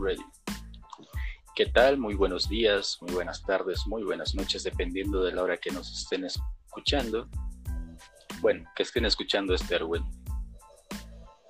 [0.00, 0.22] Ready.
[1.54, 1.98] ¿Qué tal?
[1.98, 5.92] Muy buenos días, muy buenas tardes, muy buenas noches, dependiendo de la hora que nos
[5.92, 7.28] estén escuchando.
[8.40, 10.02] Bueno, que estén escuchando este Erwin.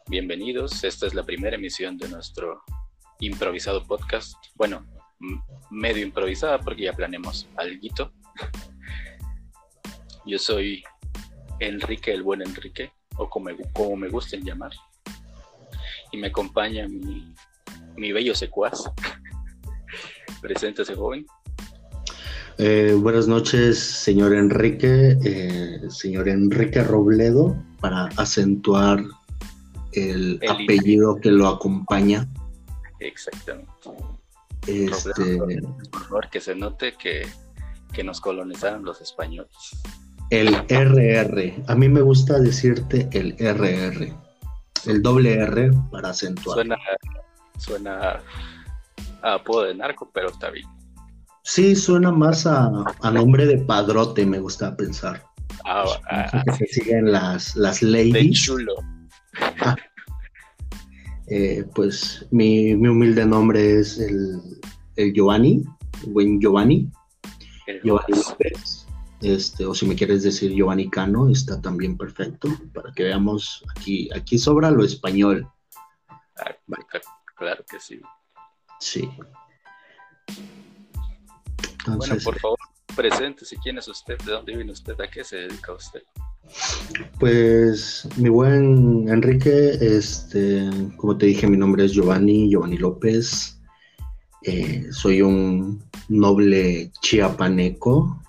[0.08, 2.64] Bienvenidos, esta es la primera emisión de nuestro
[3.20, 4.34] improvisado podcast.
[4.56, 4.84] Bueno,
[5.70, 7.80] medio improvisada porque ya planeamos algo.
[10.26, 10.82] Yo soy
[11.60, 14.72] Enrique, el buen Enrique, o como, como me gusten llamar.
[16.10, 17.32] Y me acompaña mi,
[18.00, 18.84] mi bello secuaz.
[20.42, 21.26] Preséntese, joven.
[22.56, 29.02] Eh, buenas noches, señor Enrique, eh, señor Enrique Robledo, para acentuar
[29.92, 32.26] el, apellido que lo acompaña.
[32.98, 33.70] Exactamente.
[34.66, 35.38] Este...
[35.90, 37.26] por favor, que se note que,
[37.92, 39.54] que nos colonizaron los españoles.
[40.30, 41.64] El RR.
[41.66, 44.14] A mí me gusta decirte el RR.
[44.86, 46.56] El doble R para acentuar.
[46.56, 46.76] Suena,
[47.60, 48.20] suena
[49.22, 50.66] a apodo de narco, pero está bien.
[51.42, 55.24] Sí, suena más a, nombre de padrote, me gusta pensar.
[55.64, 58.12] Ah, ah que se siguen las, las ladies.
[58.12, 58.74] De chulo.
[59.60, 59.76] Ah.
[61.28, 64.40] Eh, pues mi, humilde nombre es el,
[64.96, 65.64] el Giovanni,
[66.06, 66.90] buen Giovanni.
[67.84, 68.86] Giovanni López.
[69.22, 74.08] Este, o si me quieres decir Giovanni Cano, está también perfecto, para que veamos, aquí,
[74.14, 75.46] aquí sobra lo español.
[76.36, 76.56] Ah,
[77.40, 78.00] claro que sí.
[78.78, 79.10] Sí.
[81.86, 82.58] bueno, por favor,
[83.42, 86.02] si quién es usted, de dónde viene usted, a qué se dedica usted.
[87.18, 93.58] Pues mi buen Enrique, este, como te dije, mi nombre es Giovanni, Giovanni López.
[94.42, 98.20] Eh, soy un noble chiapaneco,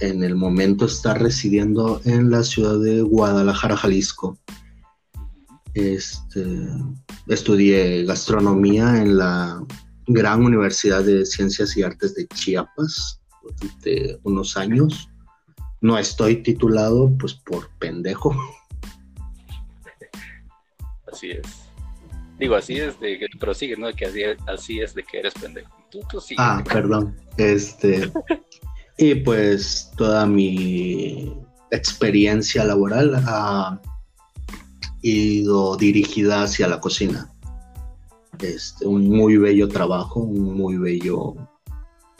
[0.00, 4.36] en el momento está residiendo en la ciudad de Guadalajara, Jalisco.
[5.74, 6.44] Este,
[7.28, 9.64] estudié gastronomía en la
[10.06, 15.08] Gran Universidad de Ciencias y Artes de Chiapas durante unos años.
[15.80, 18.34] No estoy titulado, pues por pendejo.
[21.10, 21.42] Así es.
[22.38, 23.92] Digo, así es de que prosigue, ¿no?
[23.92, 25.70] Que así, es de que eres pendejo.
[26.38, 27.16] Ah, perdón.
[27.36, 28.10] Este.
[28.98, 31.32] Y pues toda mi
[31.70, 33.80] experiencia laboral ha
[35.10, 37.32] ido dirigida hacia la cocina.
[38.38, 41.34] Este, un muy bello trabajo, un muy bello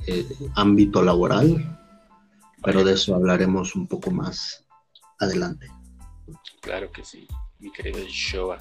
[0.06, 1.78] eh, ámbito laboral,
[2.62, 4.64] pero de eso hablaremos un poco más
[5.18, 5.68] adelante.
[6.60, 7.26] Claro que sí,
[7.58, 8.58] mi querido Showa.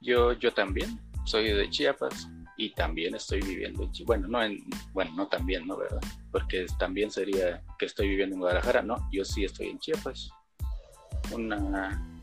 [0.00, 4.58] Yo, yo también soy de Chiapas, y también estoy viviendo en Bueno, no en,
[4.92, 5.76] bueno, no también, ¿no?
[5.76, 6.00] ¿Verdad?
[6.32, 10.28] Porque también sería que estoy viviendo en Guadalajara, no, yo sí estoy en Chiapas.
[11.32, 12.17] Una,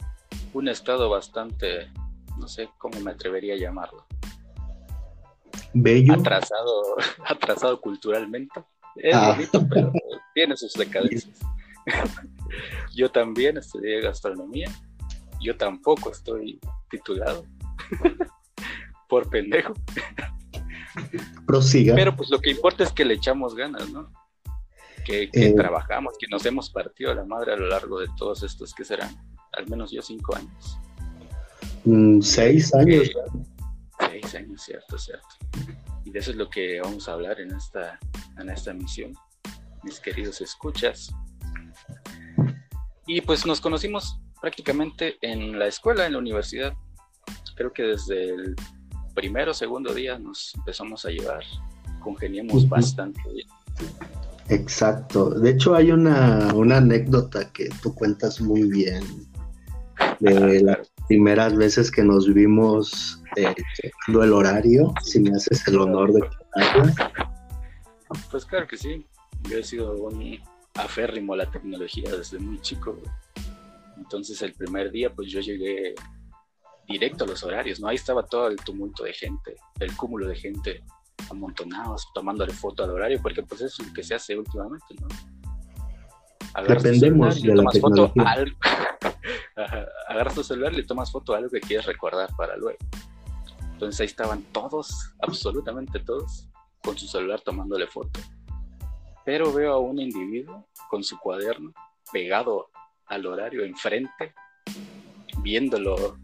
[0.55, 1.91] un estado bastante,
[2.39, 4.05] no sé cómo me atrevería a llamarlo.
[5.73, 6.13] Bello.
[6.13, 6.95] Atrasado,
[7.27, 8.63] atrasado culturalmente.
[8.95, 9.33] Es ah.
[9.33, 9.91] bonito, pero
[10.33, 11.37] tiene sus decadencias.
[12.95, 14.71] yo también estudié gastronomía.
[15.41, 16.57] Yo tampoco estoy
[16.89, 17.45] titulado
[19.09, 19.73] por pendejo.
[21.45, 21.93] Prosiga.
[21.95, 24.09] Pero pues lo que importa es que le echamos ganas, ¿no?
[25.03, 28.73] Que, eh, trabajamos, que nos hemos partido la madre a lo largo de todos estos
[28.73, 29.13] que serán,
[29.57, 30.77] al menos yo cinco años.
[31.85, 33.09] Mm, seis años.
[34.09, 35.27] seis años, cierto, cierto.
[36.03, 37.99] Y de eso es lo que vamos a hablar en esta,
[38.39, 39.13] en esta misión,
[39.83, 41.11] mis queridos escuchas.
[43.07, 46.73] Y pues nos conocimos prácticamente en la escuela, en la universidad.
[47.55, 48.55] Creo que desde el
[49.15, 51.43] primero o segundo día nos empezamos a llevar,
[52.01, 53.21] congeniamos bastante
[54.49, 55.31] Exacto.
[55.31, 59.03] De hecho, hay una, anécdota que tú cuentas muy bien
[60.19, 63.53] de las primeras veces que nos vimos eh,
[64.07, 67.11] el horario, si me haces el honor de contarla.
[68.31, 69.05] Pues claro que sí.
[69.49, 70.39] Yo he sido un
[70.75, 72.97] aférrimo a la tecnología desde muy chico.
[73.97, 75.95] Entonces el primer día pues yo llegué
[76.87, 77.87] directo a los horarios, ¿no?
[77.87, 80.83] Ahí estaba todo el tumulto de gente, el cúmulo de gente
[81.29, 85.07] amontonados, tomándole foto al horario, porque pues eso es lo que se hace últimamente, ¿no?
[86.67, 88.13] Dependemos de la foto
[90.07, 92.79] agarras tu celular le tomas foto a algo que quieres recordar para luego.
[93.73, 96.47] Entonces ahí estaban todos, absolutamente todos,
[96.81, 98.19] con su celular tomándole foto.
[99.25, 101.73] Pero veo a un individuo con su cuaderno
[102.11, 102.69] pegado
[103.07, 104.33] al horario enfrente,
[105.41, 106.17] viéndolo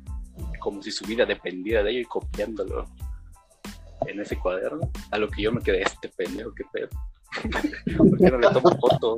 [0.59, 2.86] como si su vida dependiera de ello y copiándolo
[4.07, 4.89] en ese cuaderno.
[5.12, 6.89] A lo que yo me quedé, este pendejo, qué pedo.
[7.98, 9.18] ¿Por qué no le tomo foto,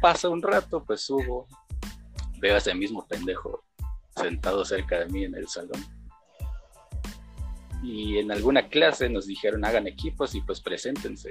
[0.00, 1.48] Pasa un rato, pues subo,
[2.38, 3.64] veo a ese mismo pendejo
[4.14, 5.84] sentado cerca de mí en el salón.
[7.82, 11.30] y en alguna clase nos dijeron hagan equipos y pues preséntense.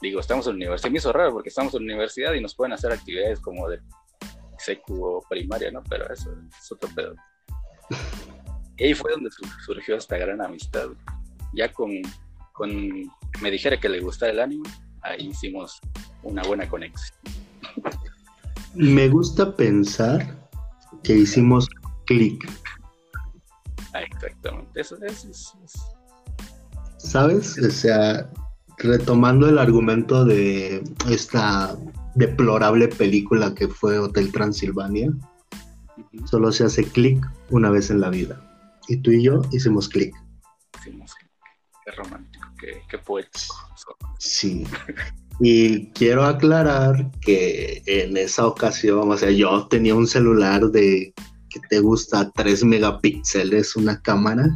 [0.00, 0.90] Digo, estamos en la universidad.
[0.92, 3.80] Me hizo raro porque estamos en la universidad y nos pueden hacer actividades como de
[4.58, 5.82] secu o primaria, ¿no?
[5.88, 7.14] Pero eso es otro pedo.
[8.76, 9.30] Y ahí fue donde
[9.64, 10.88] surgió esta gran amistad.
[11.52, 11.90] Ya con,
[12.52, 12.70] con
[13.42, 14.68] me dijera que le gustaba el anime,
[15.02, 15.80] ahí hicimos
[16.22, 17.18] una buena conexión.
[18.74, 20.48] Me gusta pensar
[21.02, 21.68] que hicimos
[22.06, 22.48] clic.
[23.92, 25.54] Ah, exactamente, eso, es,
[26.98, 27.58] ¿Sabes?
[27.58, 28.30] O sea,
[28.78, 31.76] retomando el argumento de esta
[32.14, 35.10] deplorable película que fue Hotel Transilvania,
[36.26, 38.40] solo se hace clic una vez en la vida.
[38.88, 40.14] Y tú y yo hicimos clic.
[40.78, 41.30] Hicimos clic.
[41.84, 43.56] Qué romántico, qué, qué poético.
[44.18, 44.64] Sí.
[45.40, 51.14] Y quiero aclarar que en esa ocasión, o sea, yo tenía un celular de
[51.48, 54.46] que te gusta 3 megapíxeles, una cámara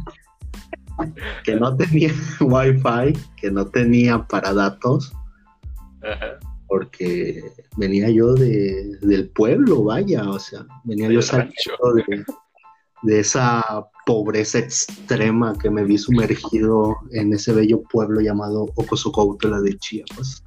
[1.43, 5.11] que no tenía wifi, que no tenía para datos,
[6.67, 7.43] porque
[7.77, 12.23] venía yo de, del pueblo, vaya, o sea, venía yo saliendo de,
[13.03, 13.63] de, esa
[14.05, 20.43] pobreza extrema que me vi sumergido en ese bello pueblo llamado Ocosocautla de Chiapas.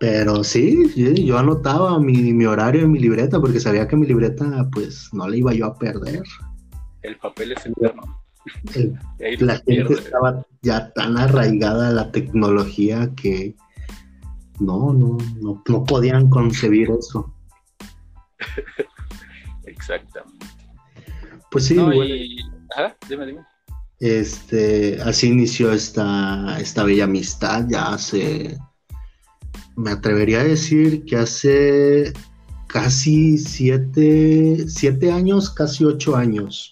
[0.00, 0.92] Pero sí,
[1.24, 5.36] yo anotaba mi, horario en mi libreta porque sabía que mi libreta pues no la
[5.36, 6.22] iba yo a perder.
[7.02, 8.20] El papel es eterno.
[9.40, 13.56] la gente estaba ya tan arraigada a la tecnología que
[14.60, 17.34] no, no, no, podían concebir eso.
[19.64, 20.46] Exactamente.
[21.50, 23.40] Pues sí, dime, dime.
[24.00, 28.56] Este, así inició esta, esta bella amistad, ya hace,
[29.76, 32.12] me atrevería a decir que hace
[32.68, 36.70] casi siete, siete años, casi ocho años.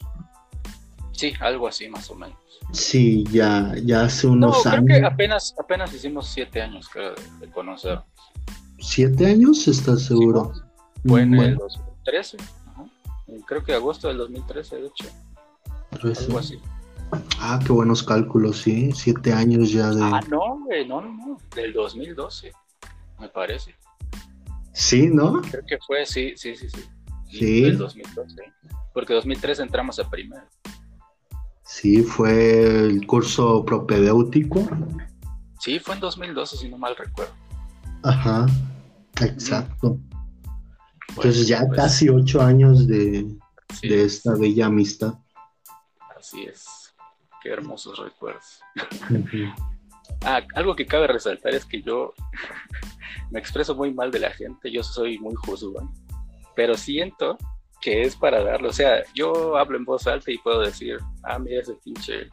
[1.12, 2.36] Sí, algo así más o menos.
[2.72, 7.50] Sí, ya, ya hace unos no, creo Que apenas, apenas hicimos siete años, creo, de,
[7.50, 8.00] conocer.
[8.78, 9.66] ¿Siete años?
[9.66, 10.52] ¿Estás seguro?
[11.06, 12.36] fue en el 2013,
[13.46, 15.06] creo que agosto del 2013, de hecho.
[15.90, 16.58] Algo así.
[17.48, 18.90] Ah, qué buenos cálculos, sí.
[18.92, 20.02] Siete años ya de.
[20.02, 21.38] Ah, no, güey, no, no, no.
[21.54, 22.50] Del 2012,
[23.20, 23.72] me parece.
[24.72, 25.40] Sí, ¿no?
[25.42, 26.80] Creo que fue, sí, sí, sí, sí.
[27.30, 27.62] Sí.
[27.62, 28.42] Del 2012.
[28.92, 30.42] Porque 2003 entramos a primero.
[31.62, 34.68] Sí, fue el curso propedéutico.
[35.60, 37.32] Sí, fue en 2012, si no mal recuerdo.
[38.02, 38.46] Ajá,
[39.20, 40.00] exacto.
[41.10, 43.36] Entonces ya pues, casi ocho años de,
[43.82, 45.14] de esta bella amistad.
[46.18, 46.85] Así es
[47.52, 48.60] hermosos recuerdos.
[50.24, 52.12] ah, algo que cabe resaltar es que yo
[53.30, 55.92] me expreso muy mal de la gente, yo soy muy juzgón,
[56.54, 57.36] pero siento
[57.80, 61.38] que es para darlo, o sea, yo hablo en voz alta y puedo decir, ah,
[61.38, 62.28] mira ese pinche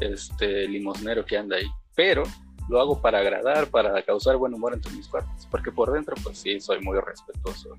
[0.00, 2.24] este limosnero que anda ahí, pero
[2.68, 6.38] lo hago para agradar, para causar buen humor entre mis partes, porque por dentro, pues
[6.38, 7.76] sí, soy muy respetuoso.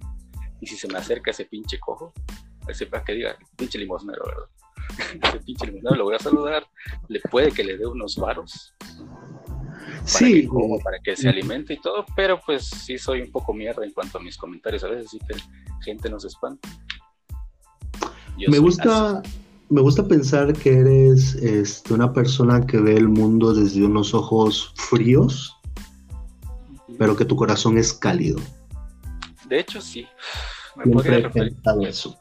[0.62, 2.14] Y si se me acerca ese pinche cojo,
[2.74, 4.48] sepa que diga, pinche limosnero, ¿verdad?
[5.24, 6.66] ese pinche lo voy a saludar,
[7.08, 8.74] le puede que le dé unos varos.
[10.06, 10.48] sí.
[10.48, 13.92] como para que se alimente y todo, pero pues sí soy un poco mierda en
[13.92, 14.84] cuanto a mis comentarios.
[14.84, 15.36] A veces sí que
[15.84, 16.68] gente nos espanta.
[18.48, 19.22] me gusta,
[19.70, 24.74] me gusta pensar que eres este, una persona que ve el mundo desde unos ojos
[24.76, 25.56] fríos,
[26.98, 28.40] pero que tu corazón es cálido.
[29.48, 30.08] De hecho, sí.
[30.76, 31.32] Me podría,
[31.88, 32.20] eso.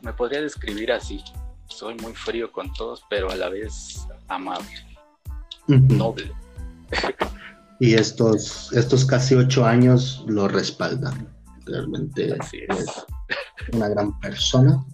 [0.00, 1.22] me podría describir así
[1.74, 4.68] soy muy frío con todos, pero a la vez amable,
[5.66, 6.32] noble.
[7.80, 11.28] y estos, estos casi ocho años lo respaldan.
[11.66, 12.36] Realmente
[12.68, 13.06] es.
[13.72, 14.84] una gran persona.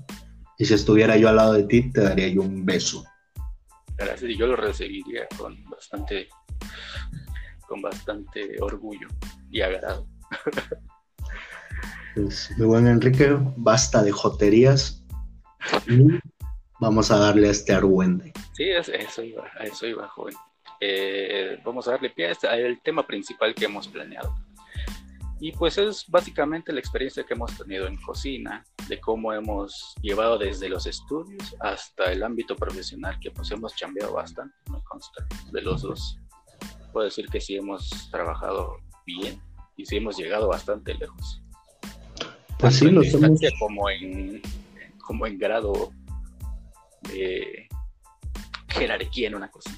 [0.58, 3.04] Y si estuviera yo al lado de ti, te daría yo un beso.
[3.96, 6.28] Gracias, y yo lo recibiría con bastante,
[7.66, 9.08] con bastante orgullo
[9.50, 10.06] y agrado.
[12.14, 15.04] Pues, mi buen Enrique, basta de joterías
[16.80, 18.32] vamos a darle a este argüende.
[18.52, 20.34] Sí, eso iba, a eso iba, joven.
[20.80, 24.34] Eh, vamos a darle pie a este, al tema principal que hemos planeado.
[25.42, 30.36] Y pues es básicamente la experiencia que hemos tenido en cocina, de cómo hemos llevado
[30.36, 35.62] desde los estudios hasta el ámbito profesional, que pues hemos cambiado bastante, me consta, de
[35.62, 36.18] los dos.
[36.92, 39.40] Puedo decir que sí hemos trabajado bien
[39.76, 41.42] y sí hemos llegado bastante lejos.
[42.58, 43.40] Pues sí, lo hemos...
[43.58, 44.42] como en,
[44.98, 45.90] como en grado
[47.12, 47.68] de
[48.68, 49.70] jerarquía en una cosa.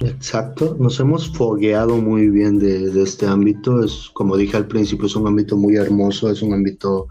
[0.00, 3.82] Exacto, nos hemos fogueado muy bien de, este ámbito.
[3.84, 7.06] Es, como dije al principio, es un ámbito muy hermoso, es un ámbito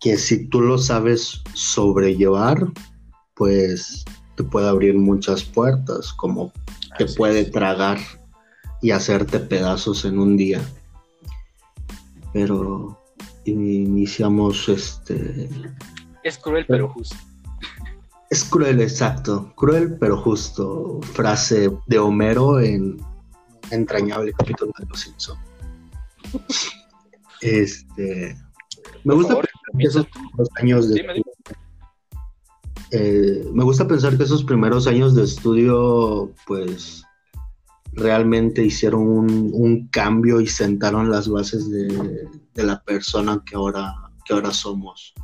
[0.00, 2.72] que si tú lo sabes sobrellevar,
[3.34, 4.04] pues
[4.36, 6.52] te puede abrir muchas puertas, como
[6.98, 7.98] te puede tragar
[8.80, 10.60] y hacerte pedazos en un día.
[12.32, 12.98] Pero
[13.44, 15.48] iniciamos este...
[16.26, 17.14] Es cruel pero justo.
[18.30, 19.52] Es cruel, exacto.
[19.54, 20.98] Cruel pero justo.
[21.12, 23.00] Frase de Homero en
[23.70, 25.38] entrañable capítulo de Los Simpsons.
[27.42, 28.36] Este.
[29.04, 31.22] Me gusta pensar que esos primeros años de.
[32.90, 37.04] Eh, me gusta pensar que esos primeros años de estudio, pues
[37.92, 44.52] realmente hicieron un, cambio y sentaron las bases de, la persona que ahora, que ahora
[44.52, 45.14] somos.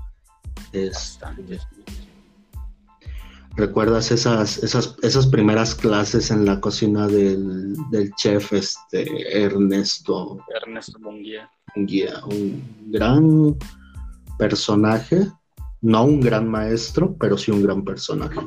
[3.56, 7.76] ¿Recuerdas esas, esas, esas primeras clases en la cocina del,
[8.16, 10.42] chef este, Ernesto?
[10.62, 11.50] Ernesto Munguía.
[11.76, 13.56] Munguía, un gran
[14.38, 15.26] personaje,
[15.82, 18.40] no un gran maestro, pero sí un gran personaje.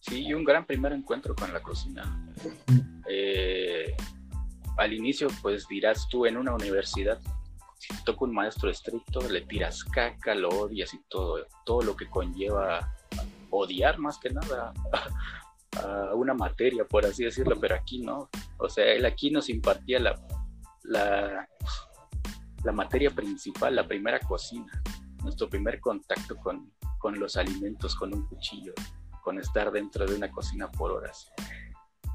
[0.00, 2.28] Sí, y un gran primer encuentro con la cocina.
[3.08, 3.94] Eh,
[4.76, 7.20] al inicio, pues dirás tú en una universidad,
[7.78, 11.96] si te toca un maestro estricto, le tiras caca, lo odias y todo, todo lo
[11.96, 12.94] que conlleva
[13.50, 14.72] odiar más que nada
[15.82, 18.30] a, una materia, por así decirlo, pero aquí no.
[18.58, 20.14] O sea, él aquí nos impartía la,
[20.84, 21.48] la,
[22.64, 24.82] la materia principal, la primera cocina,
[25.22, 28.72] nuestro primer contacto con, con los alimentos, con un cuchillo
[29.26, 31.32] con estar dentro de una cocina por horas.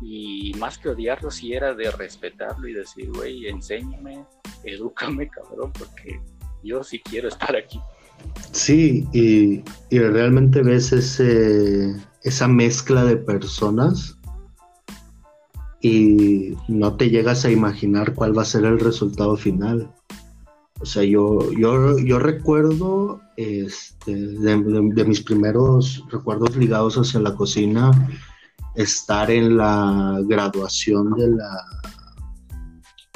[0.01, 4.25] Y más que odiarlo, sí era de respetarlo y decir, güey, enséñame,
[4.63, 6.20] edúcame, cabrón, porque
[6.63, 7.79] yo sí quiero estar aquí.
[8.51, 14.17] Sí, y, y realmente ves ese, esa mezcla de personas
[15.81, 19.91] y no te llegas a imaginar cuál va a ser el resultado final.
[20.79, 27.91] O sea, yo, yo, yo recuerdo este, de, mis primeros recuerdos ligados hacia la cocina,
[28.75, 31.66] estar en la graduación de la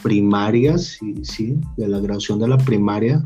[0.01, 3.23] primaria, sí, sí, de la graduación de la primaria,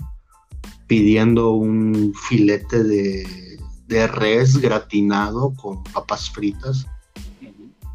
[0.87, 6.87] pidiendo un filete de, de res gratinado con papas fritas.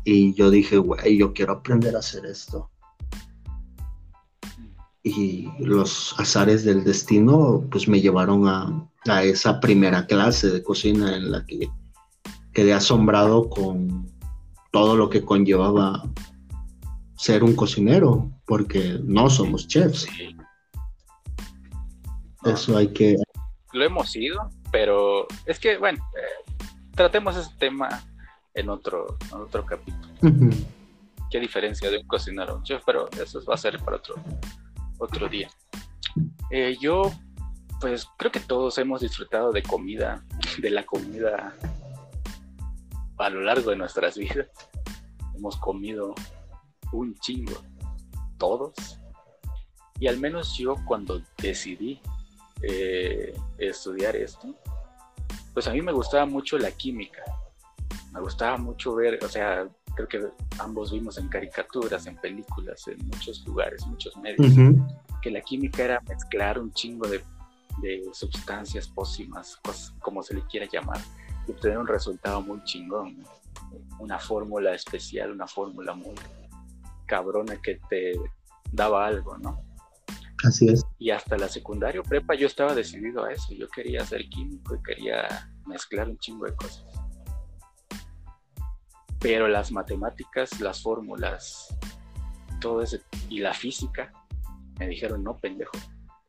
[0.05, 2.71] Y yo dije, güey, yo quiero aprender a hacer esto
[5.05, 8.91] y los azares del destino pues me llevaron a,
[9.23, 11.69] esa primera clase de cocina en la que
[12.55, 14.11] quedé asombrado con
[14.75, 16.03] todo lo que conllevaba
[17.17, 20.05] ser un cocinero, porque no somos chefs.
[22.45, 23.17] Eso hay que...
[23.73, 26.53] Lo hemos sido, pero es que, bueno, eh,
[26.93, 28.03] tratemos ese tema
[28.53, 30.13] en otro, otro capítulo.
[31.31, 32.83] ¿Qué diferencia de un cocinero a un chef?
[32.85, 34.17] Pero eso va a ser para otro,
[34.99, 35.49] otro día.
[36.51, 37.13] Eh, yo,
[37.81, 40.25] pues creo que todos hemos disfrutado de comida,
[40.59, 41.55] de la comida
[43.19, 44.49] a lo largo de nuestras vidas.
[45.35, 46.15] Hemos comido
[46.93, 47.61] un chingo,
[48.39, 49.01] todos.
[49.99, 52.01] Y al menos yo cuando decidí
[52.63, 54.55] eh, estudiar esto,
[55.53, 57.23] pues a mí me gustaba mucho la química.
[58.13, 60.29] Me gustaba mucho ver, o sea, creo que
[60.59, 64.53] ambos vimos en caricaturas, en películas, en muchos lugares, muchos medios,
[65.23, 67.23] que la química era mezclar un chingo de,
[68.13, 69.59] sustancias pósimas,
[70.01, 71.01] como se le quiera llamar,
[71.47, 73.23] y obtener un resultado muy chingón,
[73.99, 76.15] una fórmula especial, una fórmula muy
[77.07, 78.13] cabrona que te
[78.73, 79.61] daba algo, ¿no?
[80.45, 80.85] Así es.
[80.99, 84.83] Y hasta la secundaria prepa yo estaba decidido a eso, yo quería ser químico y
[84.83, 86.85] quería mezclar un chingo de cosas
[89.25, 91.75] pero las matemáticas, las fórmulas,
[92.61, 94.13] todo ese, y la física,
[94.79, 95.79] me dijeron, no, pendejo,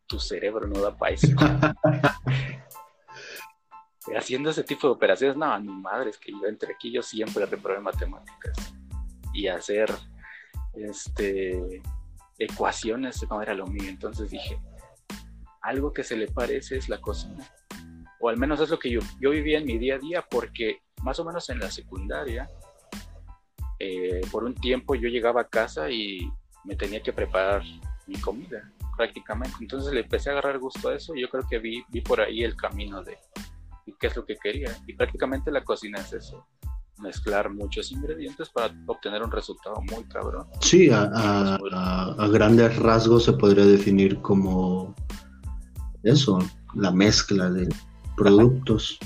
[0.07, 1.27] tu cerebro no da para eso.
[4.15, 7.45] Haciendo ese tipo de operaciones, no, mi madre, es que yo entre aquí, yo siempre
[7.45, 8.73] reprobé matemáticas.
[9.33, 9.89] Y hacer
[10.73, 11.81] este,
[12.37, 13.89] ecuaciones no era lo mío.
[13.89, 14.59] Entonces dije,
[15.61, 17.43] algo que se le parece es la cocina.
[18.19, 20.81] O al menos es lo que yo, yo vivía en mi día a día, porque
[21.03, 22.49] más o menos en la secundaria
[23.79, 26.31] eh, por un tiempo yo llegaba a casa y
[26.63, 27.63] me tenía que preparar
[28.07, 29.57] mi comida prácticamente.
[29.59, 32.21] Entonces le empecé a agarrar gusto a eso y yo creo que vi, vi por
[32.21, 33.17] ahí el camino de
[33.93, 34.75] qué es lo que quería.
[34.87, 36.47] Y prácticamente la cocina es eso,
[36.99, 40.47] mezclar muchos ingredientes para obtener un resultado muy cabrón.
[40.61, 41.03] Sí, a,
[41.55, 44.95] a grandes rasgos se podría definir como
[46.03, 46.39] eso,
[46.75, 47.67] la mezcla de
[48.15, 48.97] productos.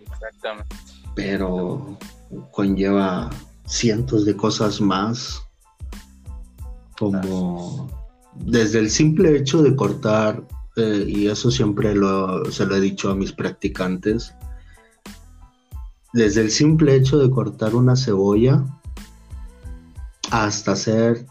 [0.00, 0.76] Exactamente.
[1.14, 1.98] Pero
[2.50, 3.30] conlleva
[3.66, 5.42] cientos de cosas más,
[6.98, 7.88] como
[8.34, 13.10] desde el simple hecho de cortar eh, y eso siempre lo, se lo he dicho
[13.10, 14.34] a mis practicantes,
[16.12, 18.64] desde el simple hecho de cortar una cebolla
[20.30, 21.26] hasta hacer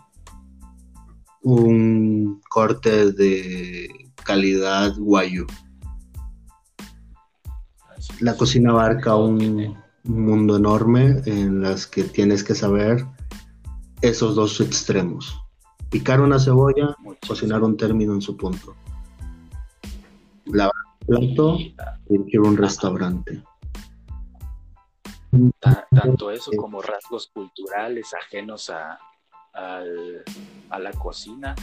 [1.42, 3.90] un corte de
[4.24, 5.46] calidad guayu.
[8.20, 13.06] La cocina abarca un mundo enorme en las que tienes que saber
[14.02, 15.40] esos dos extremos.
[15.90, 16.96] Picar una cebolla,
[17.28, 18.76] cocinar un término en su punto.
[20.46, 20.74] Lavar
[21.06, 21.58] plato,
[22.08, 23.44] dirigir un restaurante.
[25.92, 28.98] Tanto eso como rasgos culturales ajenos a,
[29.54, 31.56] a la cocina,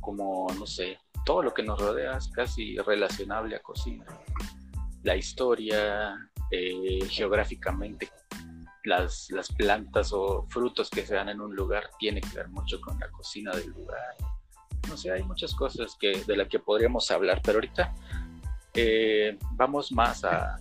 [0.00, 4.04] como, no sé, todo lo que nos rodea es casi relacionable a cocina.
[5.02, 6.14] La historia,
[6.50, 8.10] eh, geográficamente,
[8.84, 12.80] las, las plantas o frutos que se dan en un lugar tiene que ver mucho
[12.80, 14.14] con la cocina del lugar.
[14.88, 17.94] No sé, hay muchas cosas que, de las que podríamos hablar, pero ahorita
[18.74, 20.56] eh, vamos más a,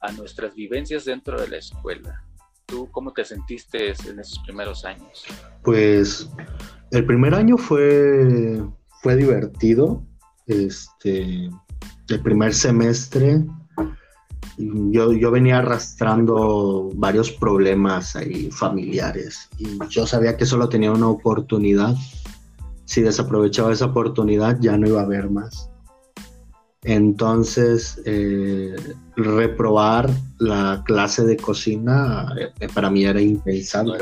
[0.00, 2.22] a nuestras vivencias dentro de la escuela.
[2.66, 5.24] ¿Tú cómo te sentiste en esos primeros años?
[5.62, 6.28] Pues
[6.90, 8.60] el primer año fue,
[9.02, 10.02] fue divertido.
[10.46, 11.48] Este,
[12.08, 13.44] el primer semestre
[14.58, 21.08] yo, yo venía arrastrando varios problemas ahí familiares y yo sabía que solo tenía una
[21.08, 21.94] oportunidad.
[22.86, 25.70] Si desaprovechaba esa oportunidad ya no iba a haber más.
[26.86, 28.76] Entonces, eh,
[29.16, 33.98] reprobar la clase de cocina eh, para mí era impensable.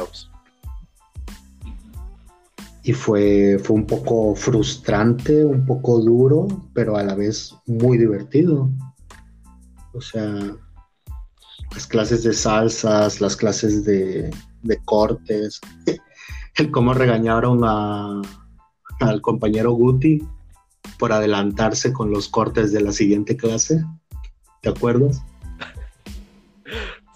[2.83, 8.69] Y fue, fue un poco frustrante, un poco duro, pero a la vez muy divertido.
[9.95, 10.55] O sea,
[11.73, 14.31] las clases de salsas, las clases de,
[14.63, 15.59] de cortes,
[16.57, 18.21] el cómo regañaron a,
[19.01, 20.23] al compañero Guti
[20.99, 23.85] por adelantarse con los cortes de la siguiente clase.
[24.63, 25.23] ¿Te acuerdas?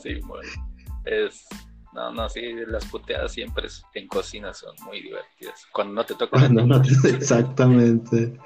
[0.03, 0.49] Sí, bueno.
[1.05, 1.47] Es,
[1.95, 5.67] no, no, sí, las puteadas siempre en cocina son muy divertidas.
[5.73, 6.39] Cuando no te toca.
[7.09, 8.39] exactamente.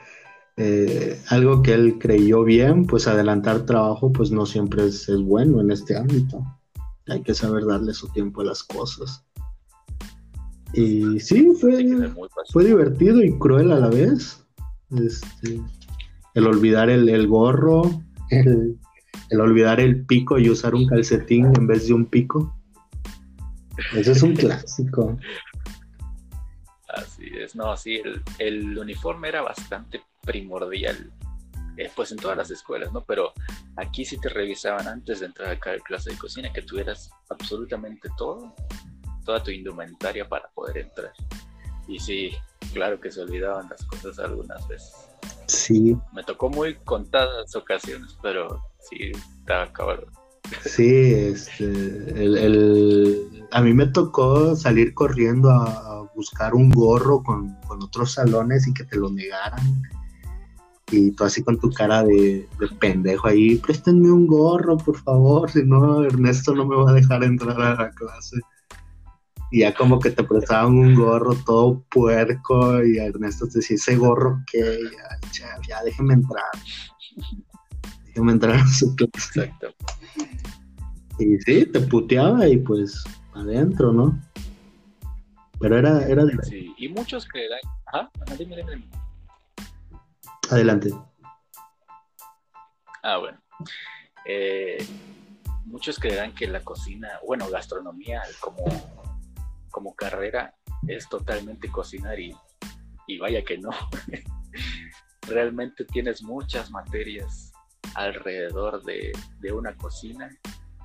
[0.57, 5.61] Eh, algo que él creyó bien, pues adelantar trabajo, pues no siempre es, es, bueno
[5.61, 6.45] en este ámbito.
[7.09, 9.25] Hay que saber darle su tiempo a las cosas.
[10.75, 11.85] Y sí, fue,
[12.51, 14.45] fue divertido y cruel a la vez.
[14.91, 15.61] Este,
[16.35, 17.83] el olvidar el, gorro,
[18.31, 18.79] el,
[19.39, 22.57] olvidar el pico y usar un calcetín en vez de un pico.
[23.95, 25.19] Eso es un clásico.
[26.89, 28.03] Así es, no, sí,
[28.39, 31.11] el, uniforme era bastante primordial,
[31.79, 33.03] eh, pues en todas las escuelas, ¿no?
[33.05, 33.33] Pero
[33.77, 38.11] aquí sí te revisaban antes de entrar a cada clase de cocina que tuvieras absolutamente
[38.19, 38.55] todo,
[39.25, 41.13] toda tu indumentaria para poder entrar.
[41.89, 42.33] Y sí,
[42.73, 44.93] claro que se olvidaban las cosas algunas veces.
[45.47, 45.97] Sí.
[46.13, 50.07] Me tocó muy contadas ocasiones, pero sí, estaba cabrón.
[50.65, 58.13] Sí, este, el, a mí me tocó salir corriendo a, buscar un gorro con, otros
[58.13, 59.83] salones y que te lo negaran.
[60.91, 65.51] Y tú así con tu cara de, de, pendejo ahí, préstenme un gorro, por favor,
[65.51, 68.41] si no, Ernesto no me va a dejar entrar a la clase
[69.53, 73.97] y ya como que te prestaban un gorro todo puerco y Ernesto te decía, ese
[73.97, 74.79] gorro que
[75.31, 76.45] ya, ya, déjeme entrar.
[78.07, 79.45] Déjeme entrar a su clase.
[79.45, 79.75] Exacto.
[81.19, 84.19] Y sí, te puteaba y pues adentro, ¿no?
[85.61, 87.61] Pero era, era Sí, y muchos creerán.
[87.87, 88.89] Ajá, dime, dime.
[90.49, 90.95] Adelante.
[93.03, 93.39] Ah, bueno.
[94.25, 94.83] Eh,
[95.67, 98.65] muchos creerán que la cocina, bueno, gastronomía, como
[99.73, 100.55] como carrera
[100.87, 102.33] es totalmente cocinar y,
[103.19, 103.71] vaya que no.
[105.29, 107.53] Realmente tienes muchas materias
[107.95, 109.13] alrededor de,
[109.53, 110.31] una cocina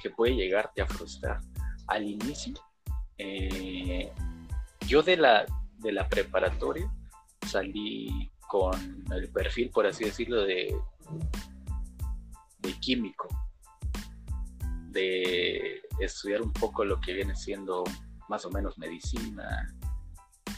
[0.02, 1.40] que puede llegarte a frustrar.
[1.88, 2.54] Al inicio,
[3.18, 4.12] eh,
[4.88, 5.46] yo de la,
[5.78, 6.92] de la preparatoria
[7.46, 10.76] salí con el perfil, por así decirlo, de,
[12.60, 13.28] de químico,
[14.90, 17.84] de estudiar un poco lo que viene siendo
[18.28, 19.74] más o menos medicina,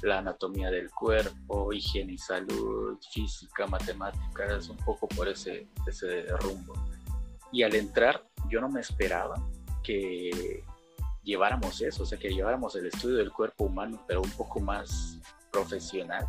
[0.02, 6.74] la anatomía del cuerpo, higiene y salud, física, matemáticas, un poco por ese, ese rumbo.
[7.52, 9.36] Y al entrar, yo no me esperaba
[9.84, 10.64] que
[11.24, 15.18] lleváramos eso, o sea, que lleváramos el estudio del cuerpo humano, pero un poco más
[15.52, 16.26] profesional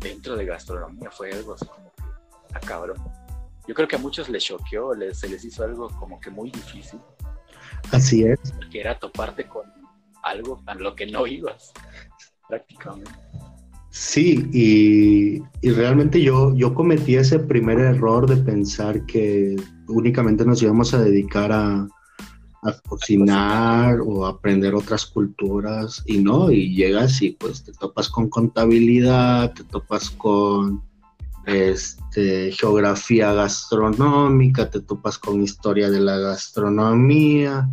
[0.00, 1.10] dentro de gastronomía.
[1.10, 2.02] Fue algo así como que,
[2.54, 3.02] ah, cabrón.
[3.66, 6.50] Yo creo que a muchos les choqueó, les, se les hizo algo como que muy
[6.50, 7.00] difícil.
[7.92, 8.38] Así es.
[8.70, 9.64] Que era toparte con
[10.26, 11.72] algo a lo que no ibas,
[12.48, 13.10] prácticamente.
[13.90, 19.56] Sí, y, realmente yo, yo cometí ese primer error de pensar que
[19.88, 21.88] únicamente nos íbamos a dedicar a,
[22.62, 28.28] a cocinar o aprender otras culturas y no, y llegas y pues te topas con
[28.28, 30.82] contabilidad, te topas con
[31.46, 37.68] este, geografía gastronómica, te topas con historia de la gastronomía.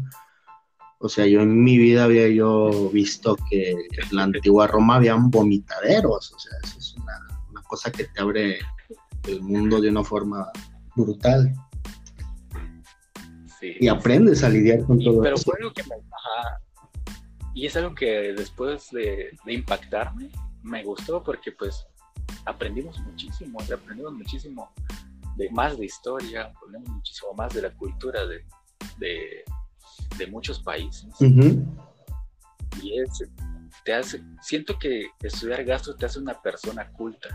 [1.03, 5.29] O sea, yo en mi vida había yo visto que en la antigua Roma habían
[5.29, 8.59] vomitaderos, o sea, eso es una, una cosa que te abre
[9.27, 10.49] el mundo de una forma
[10.95, 11.53] brutal.
[13.61, 15.95] Y aprendes a lidiar con todo pero fue algo que me,
[17.53, 20.29] y es algo que después de, impactarme
[20.61, 21.85] me gustó porque pues
[22.45, 24.71] aprendimos muchísimo, aprendimos muchísimo
[25.35, 28.45] de más de historia, aprendimos muchísimo más de la cultura de,
[28.99, 29.43] de,
[30.28, 31.08] muchos países.
[31.19, 33.23] Y es,
[33.86, 37.30] te hace, siento que estudiar gastro te hace una persona culta,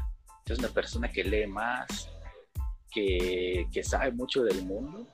[0.45, 2.11] te hace una persona que lee más,
[2.91, 5.07] que, que sabe mucho del mundo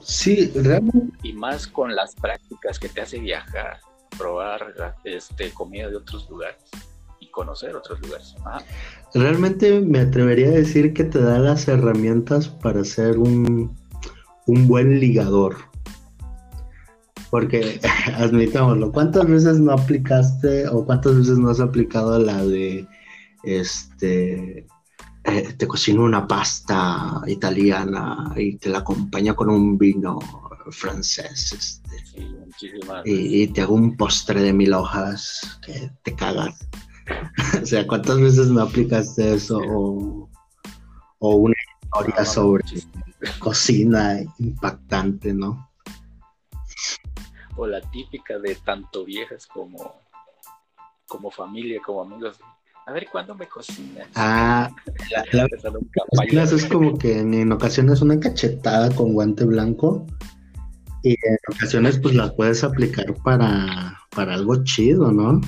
[0.00, 1.16] Sí, realmente.
[1.22, 3.80] Y más con las prácticas que te hace viajar,
[4.16, 6.62] probar este, comida de otros lugares
[7.20, 8.34] y conocer otros lugares.
[9.14, 13.76] Realmente me atrevería a decir que te da las herramientas para ser un,
[14.46, 15.56] un buen ligador.
[17.30, 17.80] Porque,
[18.16, 22.86] admitámoslo, ¿cuántas veces no aplicaste o cuántas veces no has aplicado la de
[23.44, 24.66] este
[25.24, 30.18] eh, te cocino una pasta italiana y te la acompaña con un vino
[30.70, 31.52] francés.
[31.52, 32.30] Este,
[33.04, 36.66] y, te hago un postre de mil hojas que te cagas.
[37.62, 39.58] o sea, ¿cuántas veces no aplicaste eso?
[39.58, 40.28] O,
[41.20, 42.64] una historia sobre
[43.38, 45.67] cocina impactante, ¿no?
[47.58, 50.00] O la típica de tanto viejas como,
[51.06, 52.40] como familia, como amigos
[52.88, 54.08] a ver cuándo me cocinas.
[54.14, 54.70] Ah,
[55.32, 55.46] la,
[56.32, 60.06] la es como que en, ocasiones una cachetada con guante blanco
[61.02, 65.38] y en ocasiones pues las puedes aplicar para, para algo chido, ¿no?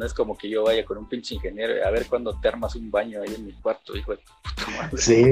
[0.00, 2.74] No es como que yo vaya con un pinche ingeniero a ver cuándo te armas
[2.74, 4.96] un baño ahí en mi cuarto, hijo de puta madre.
[4.96, 5.22] Sí,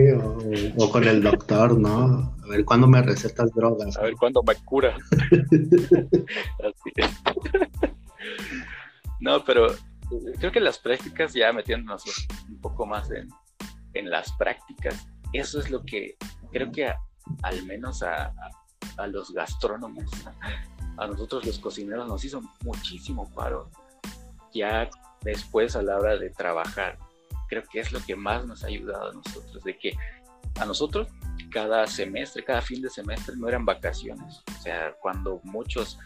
[0.77, 2.37] o, con el doctor, ¿no?
[2.45, 3.97] A ver cuándo me recetas drogas.
[3.97, 4.95] A ver cuándo me cura.
[6.61, 7.11] Así es.
[9.21, 9.69] No, pero
[10.39, 12.05] creo que las prácticas, ya metiéndonos
[12.47, 13.31] un poco más en,
[14.11, 16.19] las prácticas, eso es lo que
[16.53, 16.93] creo que
[17.43, 18.35] al menos a,
[19.07, 20.05] los gastrónomos,
[20.99, 23.71] a nosotros los cocineros nos hizo muchísimo paro.
[24.53, 24.89] Ya
[25.23, 26.99] después a la hora de trabajar,
[27.49, 29.93] creo que es lo que más nos ha ayudado a nosotros, de que
[30.61, 31.09] a nosotros
[31.51, 34.43] cada semestre, cada fin de semestre no eran vacaciones.
[34.59, 35.99] O sea, cuando muchos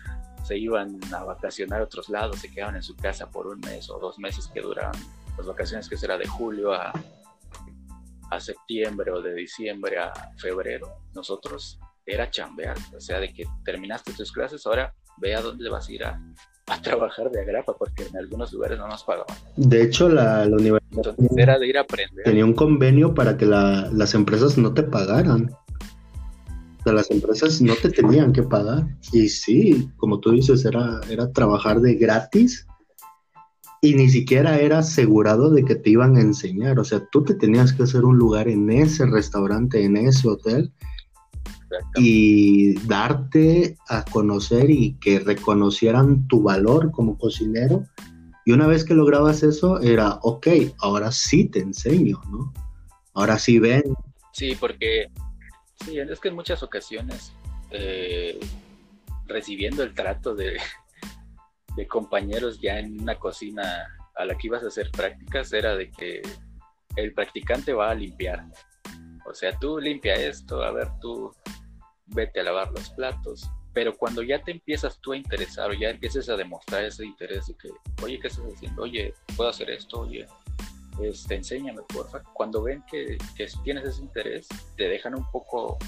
[0.45, 3.89] se iban a vacacionar a otros lados, se quedaban en su casa por un mes
[3.91, 4.99] o dos meses que duraban
[5.37, 6.93] las vacaciones, que será de julio a,
[8.31, 10.99] a septiembre o de diciembre a febrero.
[11.15, 15.89] Nosotros era chambear, o sea, de que terminaste tus clases, ahora ve a dónde vas
[15.89, 16.21] a ir a,
[16.81, 19.37] trabajar de agrapa, porque en algunos lugares no nos pagaban.
[19.57, 22.25] De hecho, la, universidad era de ir a aprender.
[22.25, 25.51] Tenía un convenio para que las empresas no te pagaran
[26.91, 28.87] las empresas no te tenían que pagar.
[29.13, 32.67] Y sí, como tú dices, era, era trabajar de gratis
[33.81, 36.81] y ni siquiera era asegurado de que te iban a enseñar.
[36.81, 40.73] O sea, tú te tenías que hacer un lugar en ese restaurante, en ese hotel
[41.97, 47.85] y darte a conocer y que reconocieran tu valor como cocinero.
[48.45, 52.53] Y una vez que lograbas eso, era, ok, ahora sí te enseño, ¿no?
[53.15, 53.95] Ahora sí ven.
[54.33, 55.09] Sí, porque
[55.85, 57.33] Sí, es que en muchas ocasiones,
[57.71, 58.39] eh,
[59.27, 60.59] recibiendo el trato de,
[61.77, 65.91] de compañeros ya en una cocina a la que ibas a hacer prácticas, era de
[65.91, 66.23] que
[66.97, 68.45] el practicante va a limpiar.
[69.27, 71.35] O sea, tú limpia esto, a ver, tú
[72.15, 73.51] vete a lavar los platos.
[73.73, 77.47] Pero cuando ya te empiezas tú a interesar o ya empiezas a demostrar ese interés
[77.47, 77.71] de que,
[78.03, 78.83] oye, ¿qué estás haciendo?
[78.83, 80.27] Oye, puedo hacer esto, oye,
[81.01, 82.23] este, enséñame, porfa.
[82.35, 83.17] Cuando ven que,
[83.65, 84.47] tienes ese interés,
[84.77, 85.79] te dejan un poco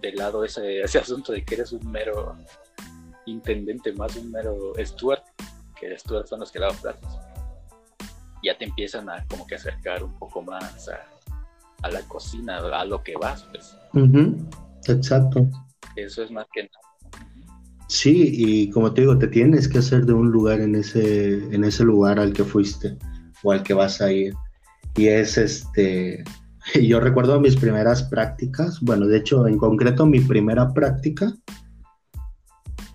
[0.00, 2.36] de lado ese, ese asunto de que eres un mero
[3.26, 5.22] intendente, más un mero steward,
[5.78, 7.18] que steward son los que lavan platos.
[8.42, 13.02] Ya te empiezan a como que acercar un poco más a, la cocina, a lo
[13.02, 13.76] que vas, pues.
[14.88, 15.48] Exacto.
[15.96, 16.88] Eso es más que nada.
[17.88, 21.64] Sí, y como te digo, te tienes que hacer de un lugar en ese, en
[21.64, 22.98] ese lugar al que fuiste
[23.42, 24.34] o al que vas a ir.
[24.94, 26.22] Y es este,
[26.82, 31.32] yo recuerdo mis primeras prácticas, bueno, de hecho, en concreto mi primera práctica,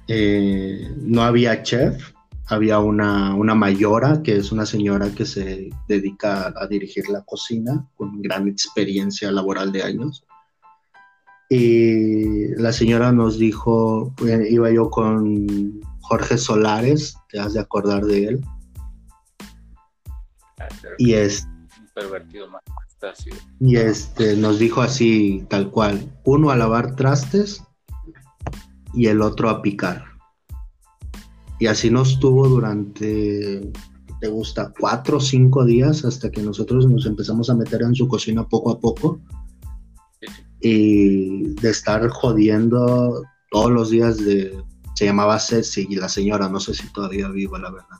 [0.07, 2.11] eh, no había chef,
[2.47, 7.87] había una, una mayora, que es una señora que se dedica a dirigir la cocina
[7.95, 10.23] con gran experiencia laboral de años.
[11.55, 18.03] Y la señora nos dijo, eh, iba yo con Jorge Solares, te has de acordar
[18.05, 18.45] de él.
[20.97, 21.47] Y es...
[21.93, 22.63] pervertido más.
[23.59, 27.61] Y este nos dijo así, tal cual, uno a lavar trastes
[28.95, 30.05] y el otro a picar.
[31.59, 33.71] Y así nos tuvo durante,
[34.19, 38.07] te gusta, cuatro o cinco días hasta que nosotros nos empezamos a meter en su
[38.07, 39.21] cocina poco a poco.
[40.65, 43.21] Y de estar jodiendo
[43.51, 44.57] todos los días de,
[44.95, 47.99] se llamaba Ceci y la señora, no sé si todavía viva, la verdad.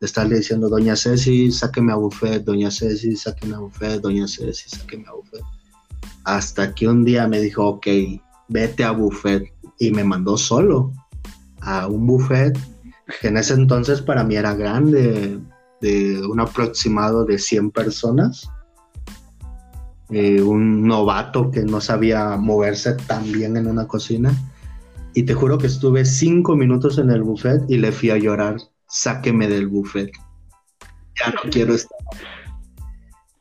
[0.00, 4.68] De estarle diciendo, doña Ceci, sáqueme a buffet, doña Ceci, sáqueme a buffet, doña Ceci,
[4.68, 5.42] sáqueme a buffet.
[6.24, 7.86] Hasta que un día me dijo, ok,
[8.48, 9.50] vete a buffet.
[9.78, 10.92] Y me mandó solo
[11.62, 12.56] a un buffet
[13.20, 15.40] que en ese entonces para mí era grande,
[15.80, 18.48] de un aproximado de 100 personas.
[20.16, 24.32] Eh, un novato que no sabía moverse tan bien en una cocina.
[25.12, 28.58] Y te juro que estuve cinco minutos en el buffet y le fui a llorar,
[28.86, 30.12] sáqueme del buffet.
[31.18, 31.98] Ya no quiero estar.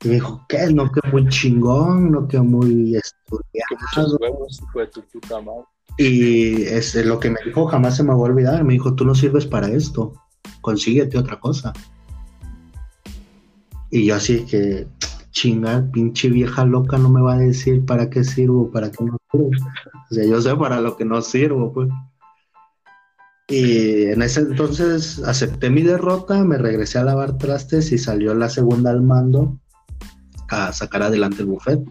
[0.03, 0.73] Y me dijo, ¿qué?
[0.73, 4.17] No que muy chingón, no que muy estudiado.
[5.99, 8.63] Y es lo que me dijo, jamás se me va a olvidar.
[8.63, 10.13] Me dijo, tú no sirves para esto,
[10.61, 11.71] consíguete otra cosa.
[13.91, 14.87] Y yo así que,
[15.33, 19.17] chinga, pinche vieja loca no me va a decir para qué sirvo, para qué no
[19.31, 19.49] sirvo.
[20.09, 21.89] O sea, yo sé para lo que no sirvo, pues.
[23.49, 28.47] Y en ese entonces acepté mi derrota, me regresé a lavar trastes y salió la
[28.47, 29.59] segunda al mando
[30.49, 31.83] a sacar adelante el buffet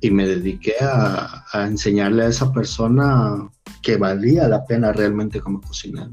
[0.00, 3.48] y me dediqué a, enseñarle a esa persona
[3.82, 6.10] que valía la pena realmente como cocinero.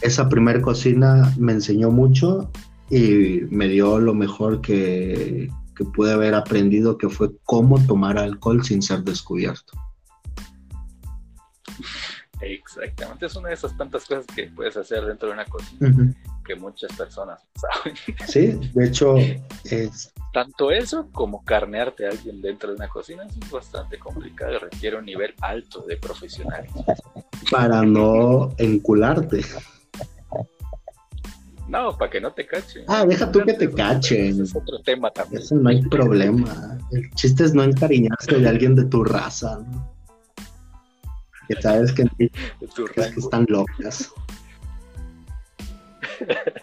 [0.00, 2.50] Esa primera cocina me enseñó mucho
[2.92, 8.62] y me dio lo mejor que, que pude haber aprendido, que fue cómo tomar alcohol
[8.62, 9.72] sin ser descubierto.
[12.42, 16.54] Exactamente, es una de esas tantas cosas que puedes hacer dentro de una cocina que
[16.54, 17.96] muchas personas saben.
[18.26, 19.16] Sí, de hecho,
[19.64, 20.12] es...
[20.34, 24.98] tanto eso como carnearte a alguien dentro de una cocina es bastante complicado y requiere
[24.98, 26.84] un nivel alto de profesionalismo.
[27.50, 29.42] Para no encularte.
[31.72, 32.84] No, para que no te cachen.
[32.86, 34.42] Ah, deja tú que te cachen.
[34.42, 35.40] Es otro tema también.
[35.40, 36.78] Eso no hay problema.
[36.90, 39.90] El chiste es no encariñarse de alguien de tu raza, ¿no?
[41.48, 44.12] Que sabes que, que están locas.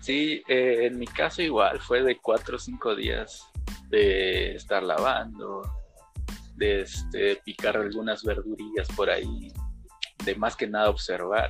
[0.00, 3.44] Sí, eh, en mi caso igual, fue de cuatro o cinco días
[3.90, 5.70] de estar lavando,
[6.56, 9.52] de este, picar algunas verdurillas por ahí,
[10.24, 11.48] de más que nada observar.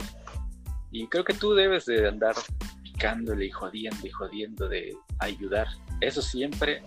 [0.91, 2.35] Y creo que tú debes de andar
[2.83, 5.69] picándole y jodiendo y jodiendo de ayudar.
[6.01, 6.83] Eso siempre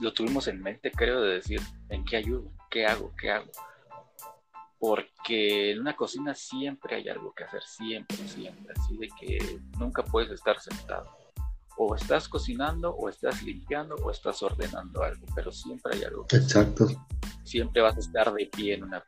[0.00, 2.50] lo tuvimos en mente, creo, de decir, ¿en qué ayudo?
[2.70, 3.14] ¿Qué hago?
[3.16, 3.50] ¿Qué hago?
[4.82, 10.02] porque en una cocina siempre hay algo que hacer, siempre, siempre, así de que nunca
[10.02, 11.08] puedes estar sentado.
[11.76, 16.26] O estás cocinando, o estás limpiando, o estás ordenando algo, pero siempre hay algo.
[16.26, 16.88] Que Exacto.
[17.44, 19.04] Siempre vas a estar de pie en una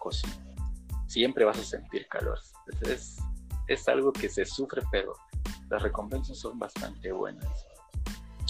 [0.00, 0.51] cocina,
[1.12, 2.38] siempre vas a sentir calor.
[2.72, 3.18] Entonces
[3.68, 5.12] es, algo que se sufre, pero
[5.70, 7.46] las recompensas son bastante buenas.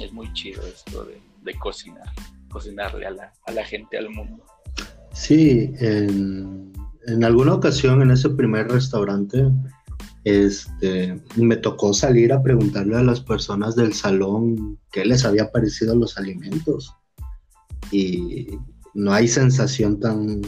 [0.01, 2.09] Es muy chido esto de, de cocinar,
[2.51, 4.45] cocinarle a la, a la gente, al mundo.
[5.13, 6.73] Sí, en,
[7.25, 9.51] alguna ocasión en ese primer restaurante,
[10.25, 15.97] este, me tocó salir a preguntarle a las personas del salón qué les había parecido
[15.97, 16.95] los alimentos.
[17.91, 18.59] Y
[18.95, 20.41] no hay sensación tan,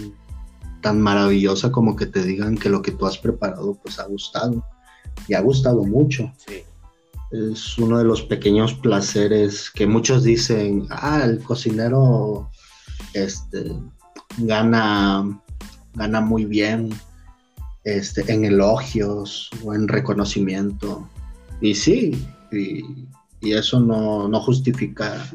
[0.85, 4.63] tan maravillosa como que te digan que lo que tú has preparado pues ha gustado.
[5.27, 6.31] Y ha gustado mucho.
[7.31, 12.51] Es uno de los pequeños placeres que muchos dicen, ah, el cocinero
[13.15, 13.73] este,
[14.37, 15.41] gana,
[15.95, 16.91] gana muy bien
[17.85, 21.09] este, en elogios o en reconocimiento.
[21.63, 22.85] Y sí, y,
[23.41, 25.27] eso no, justifica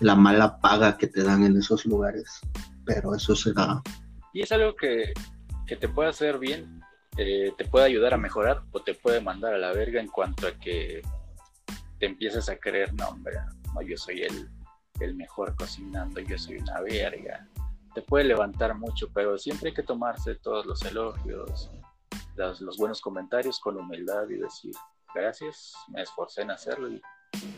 [0.00, 2.26] la mala paga que te dan en esos lugares,
[2.84, 3.80] pero eso será.
[4.34, 5.14] Y es algo que,
[5.66, 6.80] te puede hacer bien,
[7.16, 10.48] eh, te puede ayudar a mejorar o te puede mandar a la verga en cuanto
[10.48, 11.00] a que
[11.98, 13.36] te empiezas a creer, no, hombre,
[13.72, 14.50] no, yo soy el,
[15.00, 17.48] el mejor cocinando, yo soy una verga,
[17.94, 21.70] te puede levantar mucho, pero siempre hay que tomarse todos los elogios,
[22.36, 24.74] los, buenos comentarios con humildad y decir,
[25.14, 27.00] gracias, me esforcé en hacerlo y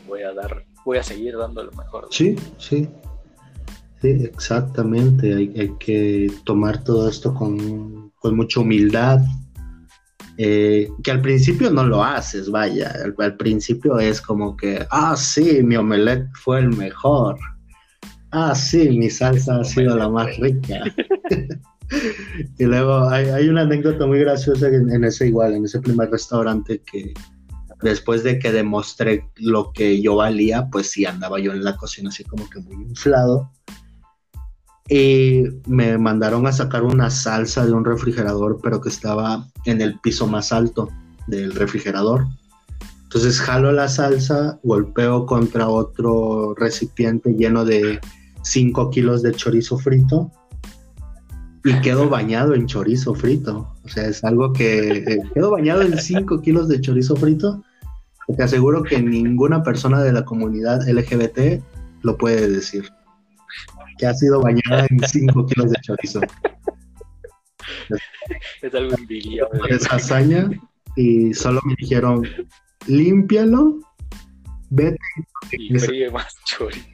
[0.05, 2.07] voy a dar, voy a seguir dando lo mejor.
[2.11, 2.87] Sí, sí.
[4.01, 5.33] Sí, exactamente.
[5.33, 9.21] Hay, que tomar todo esto con, con mucha humildad,
[10.37, 15.63] eh, que al principio no lo haces, vaya, al, principio es como que, ah, sí,
[15.63, 17.39] mi omelette fue el mejor,
[18.31, 20.83] ah, sí, mi salsa ha sido la más rica.
[22.59, 27.13] y luego hay, una anécdota muy graciosa en, ese igual, en ese primer restaurante que
[27.81, 32.09] después de que demostré lo que yo valía, pues sí andaba yo en la cocina
[32.09, 33.51] así como que muy inflado
[34.89, 39.99] y me mandaron a sacar una salsa de un refrigerador, pero que estaba en el
[39.99, 40.89] piso más alto
[41.27, 42.25] del refrigerador.
[43.03, 47.99] Entonces jalo la salsa, golpeo contra otro recipiente lleno de
[48.43, 50.31] 5 kilos de chorizo frito
[51.63, 53.73] y quedo bañado en chorizo frito.
[53.83, 57.63] O sea, es algo que eh, quedo bañado en 5 kilos de chorizo frito.
[58.35, 61.61] Te aseguro que ninguna persona de la comunidad LGBT
[62.03, 62.89] lo puede decir
[63.97, 66.21] que ha sido bañada en 5 kilos de chorizo.
[68.61, 69.61] Es algo envidiable.
[69.69, 70.49] Es hazaña
[70.95, 72.23] y solo me dijeron,
[72.87, 73.79] límpialo,
[74.69, 74.97] vete.
[75.51, 76.87] Y fríe más chorizo.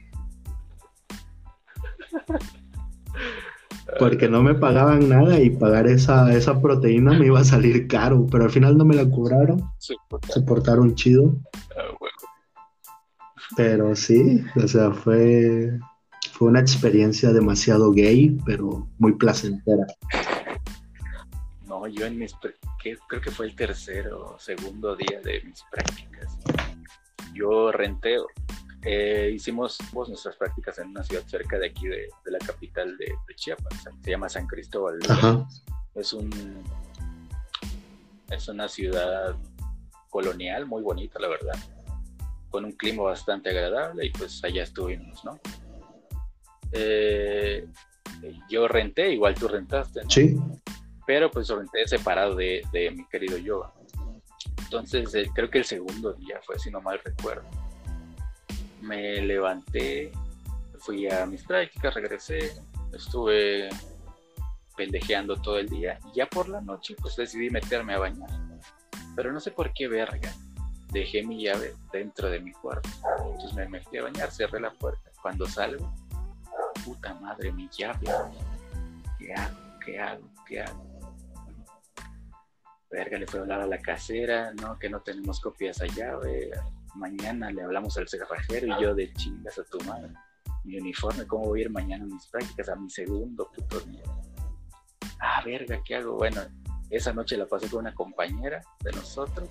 [3.98, 8.26] Porque no me pagaban nada y pagar esa, esa proteína me iba a salir caro,
[8.30, 9.62] pero al final no me la cobraron.
[9.78, 11.36] Se portaron chido.
[11.76, 11.94] Ah,
[13.56, 15.78] pero sí, o sea, fue
[16.34, 19.86] fue una experiencia demasiado gay, pero muy placentera.
[21.68, 22.34] No, yo en mis,
[22.82, 26.36] creo que fue el tercer o segundo día de mis prácticas.
[27.34, 28.16] Yo renté,
[28.82, 33.84] eh, hicimos nuestras prácticas en una ciudad cerca de aquí, de, la capital de, Chiapas,
[34.02, 34.98] se llama San Cristóbal.
[35.94, 36.30] Es un,
[38.28, 39.36] es una ciudad
[40.10, 41.54] colonial muy bonita, la verdad,
[42.50, 45.38] con un clima bastante agradable y pues allá estuvimos, ¿no?
[46.74, 47.66] Eh,
[48.48, 50.36] yo renté, igual tú rentaste, Sí.
[51.06, 52.62] Pero pues renté separado de,
[52.94, 53.72] mi querido yoga.
[54.58, 57.44] Entonces, eh, creo que el segundo día fue, si no mal recuerdo.
[58.80, 60.10] Me levanté,
[60.78, 62.52] fui a mis prácticas, regresé,
[62.92, 63.68] estuve
[64.76, 65.98] pendejeando todo el día.
[66.12, 68.30] Y ya por la noche, pues decidí meterme a bañar.
[69.14, 70.32] Pero no sé por qué verga.
[70.90, 72.88] Dejé mi llave dentro de mi cuarto.
[73.30, 75.10] Entonces me metí a bañar, cerré la puerta.
[75.20, 75.92] Cuando salgo,
[76.84, 78.06] puta madre, mi llave.
[79.18, 79.56] ¿Qué hago?
[79.84, 80.30] ¿Qué hago?
[80.46, 80.94] ¿Qué hago?
[82.90, 86.50] Verga, le fue a hablar a la casera, no, que no tenemos copias esa llave.
[86.94, 90.10] Mañana le hablamos al cerrajero y yo de chingas a tu madre.
[90.62, 92.68] Mi uniforme, ¿cómo voy a ir mañana a mis prácticas?
[92.68, 94.02] A mi segundo puto día.
[95.20, 96.16] Ah, verga, ¿qué hago?
[96.16, 96.40] Bueno,
[96.90, 99.48] esa noche la pasé con una compañera de nosotros.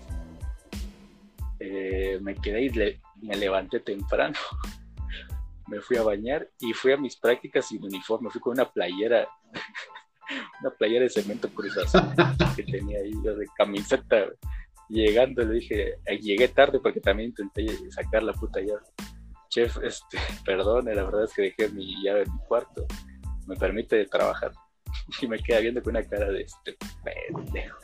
[1.59, 4.37] Eh, me quedé y me levanté temprano
[5.73, 9.27] me fui a bañar y fui a mis prácticas sin uniforme, fui con una playera,
[10.61, 12.13] una playera de cemento cruzado
[12.55, 14.27] que tenía ahí yo de camiseta.
[14.89, 18.81] Llegando le dije, llegué tarde porque también intenté sacar la puta llave.
[19.49, 22.85] Chef, este, perdón, la verdad es que dejé mi llave en mi cuarto.
[23.47, 24.51] Me permite trabajar.
[25.21, 27.79] Y me queda viendo con una cara de este pendejo.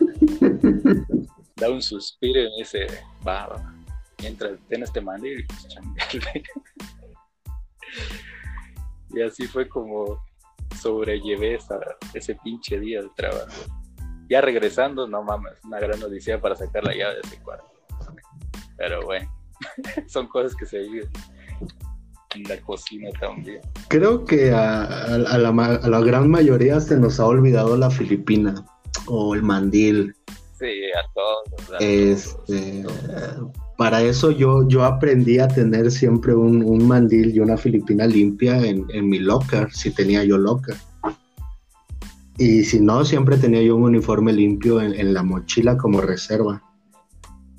[1.55, 2.85] Da un suspiro y me dice,
[3.27, 3.73] va.
[4.21, 5.75] Mientras ten este mandil, pues,
[9.11, 10.23] y así fue como
[10.79, 11.57] sobrellevé
[12.13, 13.63] ese pinche día de trabajo.
[14.29, 17.65] Ya regresando, no mames, una gran odisea para sacar la llave de ese cuarto.
[18.77, 19.29] Pero bueno,
[20.07, 21.09] son cosas que se viven
[22.35, 23.61] en la cocina también.
[23.87, 28.63] Creo que a, la, gran mayoría se nos ha olvidado la filipina
[29.07, 30.15] o el mandil.
[30.57, 31.81] Sí, a todos.
[31.81, 32.85] este,
[33.79, 39.09] para eso yo, yo aprendí a tener siempre un, mandil y una filipina limpia en,
[39.09, 40.75] mi locker, si tenía yo locker.
[42.37, 46.61] Y si no, siempre tenía yo un uniforme limpio en, la mochila como reserva.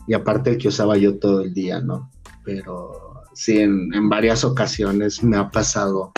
[0.06, 2.10] Y aparte el que usaba yo todo el día, ¿no?
[2.44, 2.92] Pero
[3.32, 6.12] sí, en, en varias ocasiones me ha pasado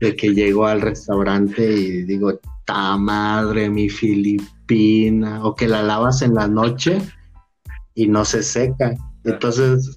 [0.00, 6.22] de que llego al restaurante y digo, ta madre, mi filipina, o que la lavas
[6.22, 7.02] en la noche
[7.94, 8.94] y no se seca
[9.24, 9.96] entonces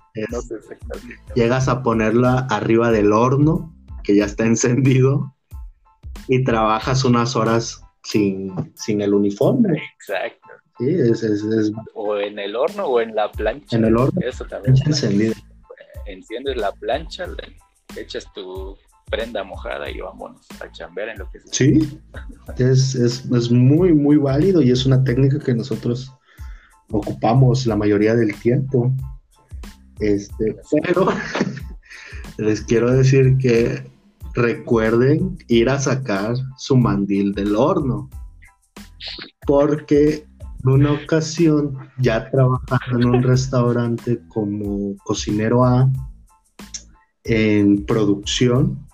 [1.36, 5.34] llegas a ponerla arriba del horno, que ya está encendido,
[6.28, 9.82] y trabajas unas horas sin, sin el uniforme.
[9.96, 10.50] Exacto.
[10.80, 13.78] Sí, es, es, O en el horno o en la plancha.
[13.78, 14.20] En el horno.
[14.22, 14.76] Eso también.
[14.86, 15.34] Encendido.
[16.06, 17.56] Enciendes la plancha, le
[18.02, 18.76] echas tu
[19.10, 21.54] prenda mojada y vámonos a chambear en lo que sea.
[21.54, 22.00] Sí,
[22.58, 26.12] es, es, es muy, muy válido y es una técnica que nosotros
[26.92, 28.92] ocupamos la mayoría del tiempo.
[30.00, 31.08] Este, pero
[32.38, 33.84] les quiero decir que
[34.34, 38.10] recuerden ir a sacar su mandil del horno.
[39.46, 40.26] porque
[40.64, 45.91] en una ocasión, ya trabajando en un restaurante como cocinero A,
[47.26, 48.88] en producción,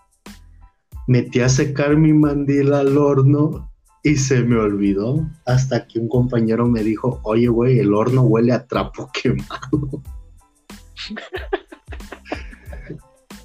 [1.07, 3.71] metí a secar mi mandil al horno
[4.03, 8.53] y se me olvidó hasta que un compañero me dijo, oye, güey, el horno huele
[8.53, 10.03] a trapo quemado.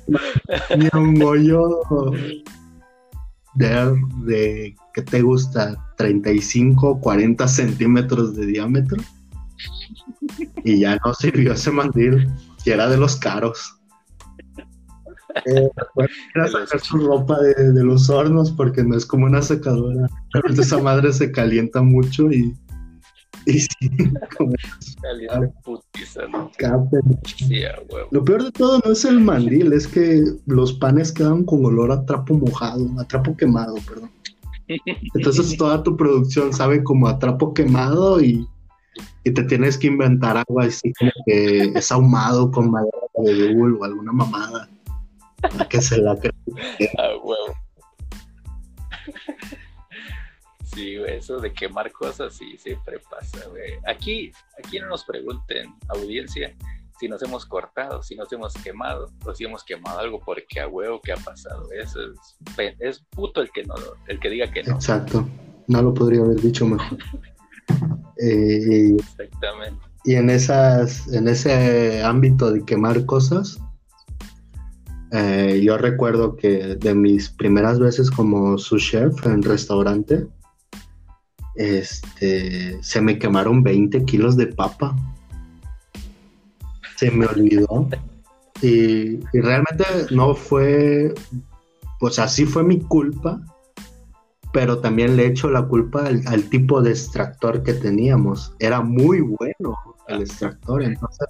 [0.76, 1.80] y un hoyo
[3.54, 5.76] de, de, ¿qué te gusta?
[5.96, 9.02] 35, 40 centímetros de diámetro.
[10.64, 12.28] Y ya no sirvió ese mandil,
[12.64, 13.78] y era de los caros.
[15.46, 15.68] Eh,
[16.50, 20.06] sacar su ropa de, de, los hornos porque no es como una secadora.
[20.48, 22.54] Esa madre se calienta mucho y,
[23.47, 23.90] y sí,
[24.36, 24.55] como
[25.62, 26.51] putiza, ¿no?
[28.11, 31.92] Lo peor de todo no es el mandil, es que los panes quedan con olor
[31.92, 34.11] a trapo mojado, a trapo quemado, perdón.
[35.14, 38.47] Entonces toda tu producción sabe como a trapo quemado y,
[39.24, 43.76] y te tienes que inventar algo así como que es ahumado con madera de bul
[43.80, 44.68] o alguna mamada.
[45.68, 46.12] que se la
[46.99, 47.55] Ah, huevo.
[50.74, 53.74] Sí, güey, eso de quemar cosas sí siempre pasa, güey.
[53.86, 56.54] Aquí, aquí no nos pregunten, audiencia,
[56.98, 60.68] si nos hemos cortado, si nos hemos quemado, o si hemos quemado algo porque a
[60.68, 61.68] huevo que ha pasado.
[61.72, 63.74] Eso es, es puto el que no,
[64.08, 64.74] el que diga que no.
[64.74, 65.26] Exacto,
[65.68, 66.98] no lo podría haber dicho mejor.
[68.18, 69.84] Eh, Exactamente.
[70.04, 73.58] Y en esas, en ese ámbito de quemar cosas,
[75.10, 80.26] eh, yo recuerdo que de mis primeras veces como su chef en restaurante,
[81.55, 84.96] este, se me quemaron 20 kilos de papa.
[86.96, 87.88] Se me olvidó.
[88.62, 91.12] Y, realmente no fue,
[91.98, 93.40] pues así fue mi culpa,
[94.52, 98.55] pero también le echo la culpa al, tipo de extractor que teníamos.
[98.61, 99.78] Era muy bueno
[100.09, 101.26] el extractor, entonces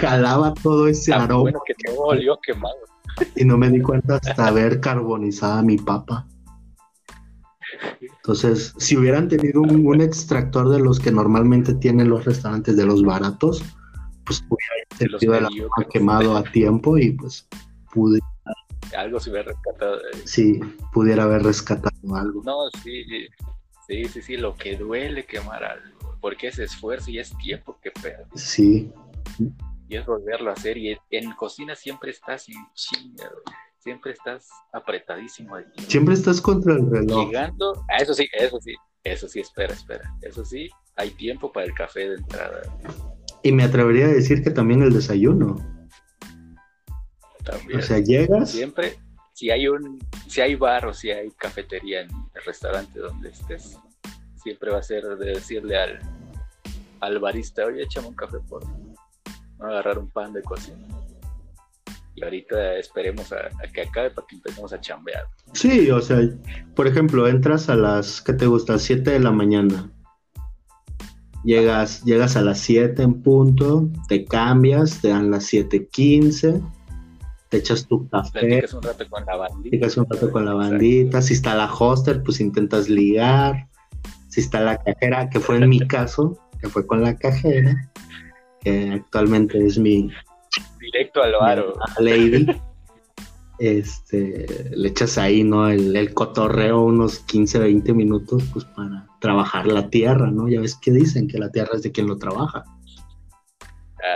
[0.00, 1.40] jalaba todo ese aroma.
[1.40, 2.76] Bueno que te volvió quemado.
[3.34, 6.26] Y no me di cuenta hasta haber carbonizado mi papa.
[8.22, 13.02] Entonces, si hubieran tenido un, extractor de los que normalmente tienen los restaurantes de los
[13.02, 13.64] baratos,
[14.26, 17.48] pues hubiera sentido el agua quemado a tiempo y pues
[17.92, 18.20] pude.
[18.94, 19.98] Algo se hubiera rescatado.
[20.24, 20.60] Sí,
[20.92, 22.42] pudiera haber rescatado algo.
[22.44, 23.04] No, sí,
[23.86, 27.90] sí, sí, sí, lo que duele quemar algo, porque es esfuerzo y es tiempo que
[27.90, 28.26] pierde.
[28.34, 28.92] Sí.
[29.88, 33.30] Y es volverlo a hacer, y en cocina siempre estás sin chinga,
[33.80, 35.64] siempre estás apretadísimo ahí.
[35.88, 37.26] Siempre estás contra el reloj.
[37.26, 38.74] Llegando, ah, eso sí, eso sí,
[39.04, 40.14] eso sí, espera, espera.
[40.22, 42.62] Eso sí, hay tiempo para el café de entrada.
[43.42, 45.56] Y me atrevería a decir que también el desayuno.
[47.44, 47.78] También.
[47.78, 48.50] O sea, llegas.
[48.50, 48.98] Siempre,
[49.32, 53.78] si hay un, si hay bar o si hay cafetería en el restaurante donde estés,
[54.36, 55.98] siempre va a ser de decirle al,
[57.00, 58.62] al barista, oye, échame un café por
[59.58, 60.86] agarrar un pan de cocina
[62.20, 65.24] y ahorita esperemos a, que acabe para que empecemos a chambear.
[65.52, 66.18] Sí, o sea,
[66.74, 68.78] por ejemplo, entras a las, ¿qué te gusta?
[68.78, 69.90] 7 de la mañana.
[71.44, 76.62] Llegas, llegas a las 7 en punto, te cambias, te dan las 7.15,
[77.48, 78.40] te echas tu café.
[78.40, 80.00] Platicas un rato con la bandita.
[80.00, 81.22] un rato con la bandita.
[81.22, 83.68] Si está la hoster, pues intentas ligar.
[84.28, 87.90] Si está la cajera, que fue en mi caso, que fue con la cajera,
[88.60, 90.10] que actualmente es mi,
[90.80, 91.74] Directo al aro.
[91.98, 92.46] Lady.
[93.60, 95.68] este, le echas ahí, ¿no?
[95.68, 100.48] El, cotorreo unos 15, 20 minutos, pues para trabajar la tierra, ¿no?
[100.48, 102.64] Ya ves que dicen que la tierra es de quien lo trabaja.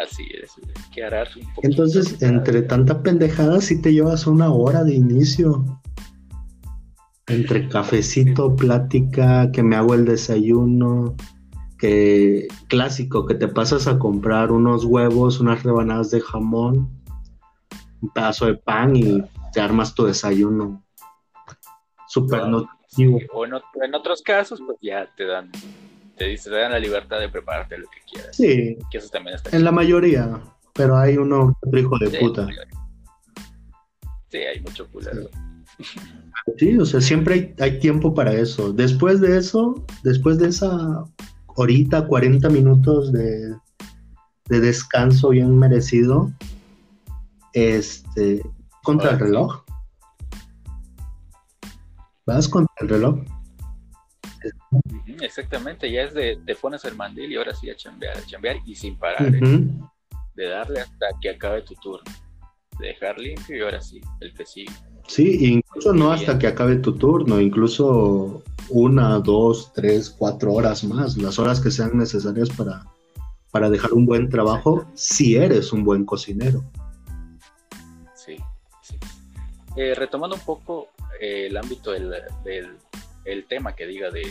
[0.02, 0.52] Así es,
[0.94, 1.46] que arar un.
[1.62, 5.62] Entonces, entre tanta pendejada, sí te llevas una hora de inicio.
[7.26, 11.16] Entre cafecito, plática, que me hago el desayuno,
[12.68, 16.88] clásico, que te pasas a comprar unos huevos, unas rebanadas de jamón,
[18.00, 19.22] un pedazo de pan y
[19.52, 20.84] te armas tu desayuno.
[22.06, 22.42] Súper
[23.32, 25.50] O en, otros casos, pues ya te dan,
[26.16, 28.36] te, te dan la libertad de prepararte lo que quieras.
[28.36, 28.78] Sí.
[29.52, 30.40] en la mayoría,
[30.74, 32.46] pero hay uno hijo de puta.
[34.30, 35.28] Sí, hay mucho culero.
[36.58, 36.78] Sí.
[36.78, 38.72] o sea, siempre hay, hay, tiempo para eso.
[38.72, 41.04] Después de eso, después de esa
[41.54, 43.54] horita, 40 minutos de,
[44.48, 46.32] descanso bien merecido,
[47.52, 48.42] este,
[48.82, 49.64] contra el reloj.
[52.26, 53.18] Vas contra el reloj.
[55.20, 58.56] Exactamente, ya es de te pones el mandil y ahora sí a chambear, a chambear
[58.66, 59.68] y sin parar, ¿eh?
[60.34, 62.10] de darle hasta que acabe tu turno,
[62.78, 64.72] de dejar limpio y ahora sí, el que sigue.
[65.06, 71.16] Sí, incluso no hasta que acabe tu turno, incluso una, dos, tres, cuatro horas más,
[71.16, 72.86] las horas que sean necesarias para,
[73.50, 76.64] para dejar un buen trabajo si eres un buen cocinero.
[78.14, 78.36] Sí,
[78.82, 78.96] sí.
[79.76, 80.88] Eh, retomando un poco
[81.20, 82.10] eh, el ámbito del,
[82.44, 84.22] del tema que diga de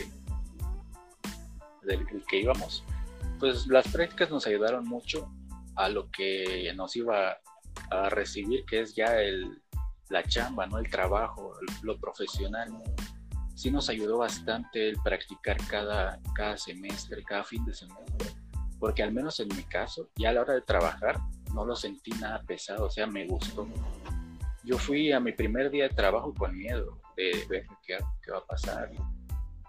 [1.86, 2.82] del que íbamos,
[3.38, 5.30] pues las prácticas nos ayudaron mucho
[5.76, 7.36] a lo que nos iba
[7.90, 9.62] a recibir, que es ya el,
[10.08, 10.78] la chamba, ¿no?
[10.78, 12.70] El trabajo, lo profesional.
[13.54, 18.30] Sí nos ayudó bastante el practicar cada, cada semestre, cada fin de semestre,
[18.80, 21.18] porque al menos en mi caso, ya a la hora de trabajar,
[21.54, 23.68] no lo sentí nada pesado, o sea, me gustó.
[24.64, 28.38] Yo fui a mi primer día de trabajo con miedo de ver qué, qué va
[28.38, 28.90] a pasar,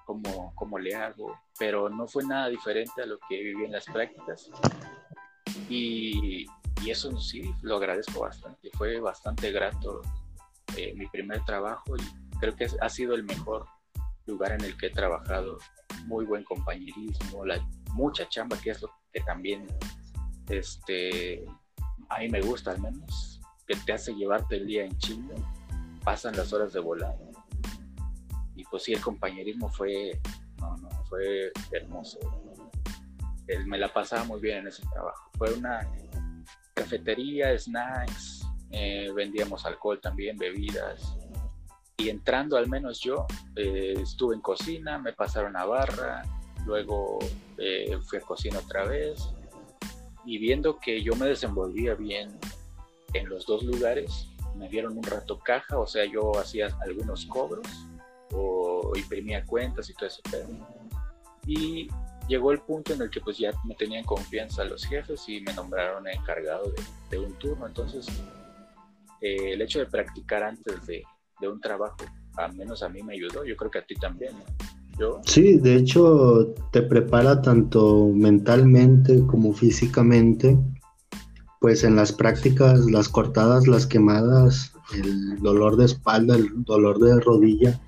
[0.06, 3.86] cómo, cómo le hago, pero no fue nada diferente a lo que viví en las
[3.86, 4.50] prácticas.
[5.70, 6.46] Y,
[6.84, 8.70] y eso sí, lo agradezco bastante.
[8.74, 10.02] Fue bastante grato
[10.78, 13.66] eh, mi primer trabajo y creo que ha sido el mejor
[14.26, 15.58] lugar en el que he trabajado.
[16.06, 17.60] Muy buen compañerismo, la,
[17.94, 19.66] mucha chamba, que es lo que también
[20.50, 21.46] este,
[22.10, 25.34] a mí me gusta al menos, que te hace llevarte el día en chingo,
[26.04, 27.16] pasan las horas de volar.
[28.56, 30.20] Y pues sí, el compañerismo fue,
[30.60, 32.20] no, no, fue hermoso.
[33.66, 35.30] me la pasaba muy bien en ese trabajo.
[35.38, 35.88] Fue una
[36.74, 38.45] cafetería, snacks,
[38.78, 41.16] eh, vendíamos alcohol también, bebidas.
[41.96, 46.24] Y entrando al menos yo, eh, estuve en cocina, me pasaron a barra,
[46.66, 47.20] luego
[47.58, 49.30] eh, fui a cocina otra vez.
[50.26, 52.38] Y viendo que yo me desenvolvía bien
[53.14, 57.68] en los dos lugares, me dieron un rato caja, o sea, yo hacía algunos cobros
[58.34, 60.22] o imprimía cuentas y todo eso.
[61.48, 61.88] Y
[62.28, 65.54] llegó el punto en el que pues ya me tenían confianza los jefes y me
[65.54, 67.68] nombraron encargado de, de un turno.
[67.68, 68.08] Entonces
[69.22, 71.04] eh, el hecho de practicar antes de,
[71.48, 71.98] un trabajo,
[72.38, 74.34] al menos a mí me ayudó, yo creo que a ti también.
[74.98, 80.58] Yo, sí, de hecho te prepara tanto mentalmente como físicamente.
[81.60, 87.20] Pues en las prácticas, las cortadas, las quemadas, el dolor de espalda, el dolor de
[87.20, 87.80] rodilla,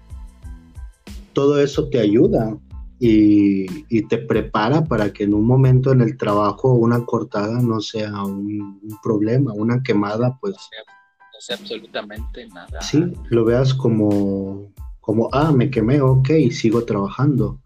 [1.33, 2.57] todo eso te ayuda
[2.99, 3.67] y,
[4.07, 8.79] te prepara para que en un momento en el trabajo una cortada no sea un,
[8.81, 10.55] un problema, una quemada pues
[11.49, 12.81] no absolutamente nada.
[12.81, 14.71] Sí, lo veas como,
[15.01, 17.59] como, ah, me quemé, ok, sigo trabajando.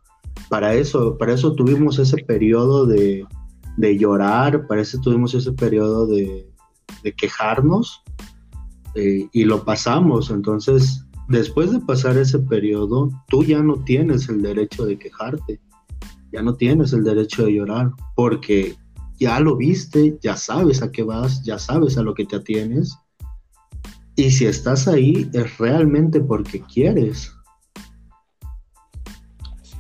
[0.50, 3.26] Para eso, para eso tuvimos ese periodo de,
[3.98, 6.48] llorar, para eso tuvimos ese periodo de,
[7.18, 8.04] quejarnos
[8.96, 10.30] eh, y lo pasamos.
[10.30, 15.60] Entonces, después de pasar ese periodo, tú ya no tienes el derecho de quejarte,
[16.32, 18.76] ya no tienes el derecho de llorar, porque
[19.20, 22.98] ya lo viste, ya sabes a qué vas, ya sabes a lo que te atienes
[24.22, 27.34] y si estás ahí es realmente porque quieres.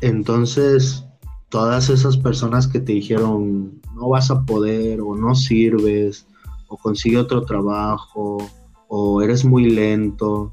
[0.01, 1.05] Entonces,
[1.49, 6.25] todas esas personas que te dijeron no vas a poder o no sirves
[6.69, 8.39] o consigue otro trabajo
[8.87, 10.51] o eres muy lento,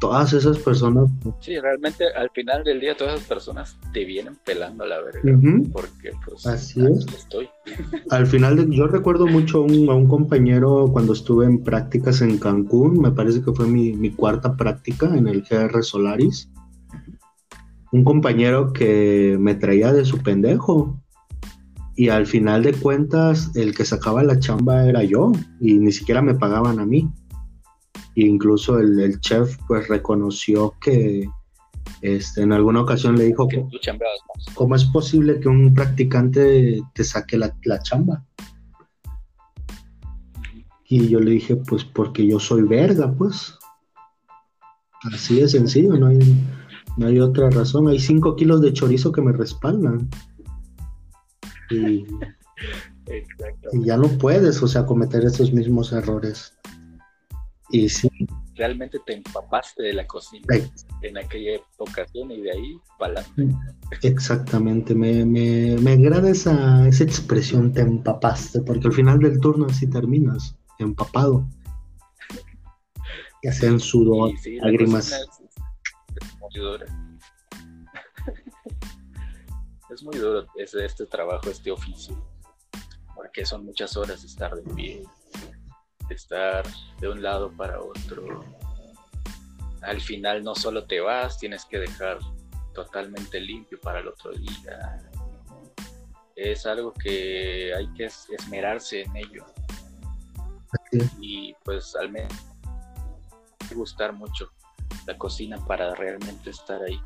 [0.00, 1.10] todas esas personas.
[1.40, 5.20] Sí, realmente al final del día todas esas personas te vienen pelando a la verga.
[5.72, 7.06] Porque pues así es.
[7.14, 7.48] estoy.
[8.10, 13.10] Al final yo recuerdo mucho a un compañero cuando estuve en prácticas en Cancún, me
[13.10, 16.50] parece que fue mi, mi cuarta práctica en el GR Solaris.
[17.92, 21.00] Un compañero que me traía de su pendejo.
[21.98, 26.20] Y al final de cuentas, el que sacaba la chamba era yo, y ni siquiera
[26.20, 27.10] me pagaban a mí
[28.24, 31.28] incluso el, chef pues reconoció que
[32.02, 33.48] este, en alguna ocasión le dijo
[34.54, 37.52] cómo es posible que un practicante te saque la,
[37.82, 38.24] chamba
[40.88, 43.58] y yo le dije pues porque yo soy verga pues
[45.12, 46.18] así de sencillo no hay,
[46.96, 47.88] no hay otra razón.
[47.88, 50.08] Hay cinco kilos de chorizo que me respaldan.
[51.70, 52.06] Y,
[53.72, 56.55] y ya no puedes o sea cometer esos mismos errores
[57.70, 58.08] y sí.
[58.54, 60.46] Realmente te empapaste de la cocina
[61.02, 63.24] en aquella ocasión y de ahí para
[64.02, 69.66] Exactamente, me, me, me, agrada esa, esa expresión, te empapaste, porque al final del turno
[69.66, 71.46] así terminas, empapado.
[73.42, 75.12] Ya sea en sudor, lágrimas.
[76.18, 76.86] Es, muy duro.
[79.90, 82.16] es muy duro este, este trabajo, este oficio,
[83.14, 85.02] porque son muchas horas de estar de pie
[86.14, 86.64] estar
[87.00, 88.44] de un lado para otro.
[89.82, 92.18] Al final no solo te vas, tienes que dejar
[92.74, 95.10] totalmente limpio para el otro día.
[96.34, 99.46] Es algo que hay que esmerarse en ello.
[101.20, 102.32] Y pues al menos
[103.74, 104.52] gustar mucho
[105.06, 107.00] la cocina para realmente estar ahí.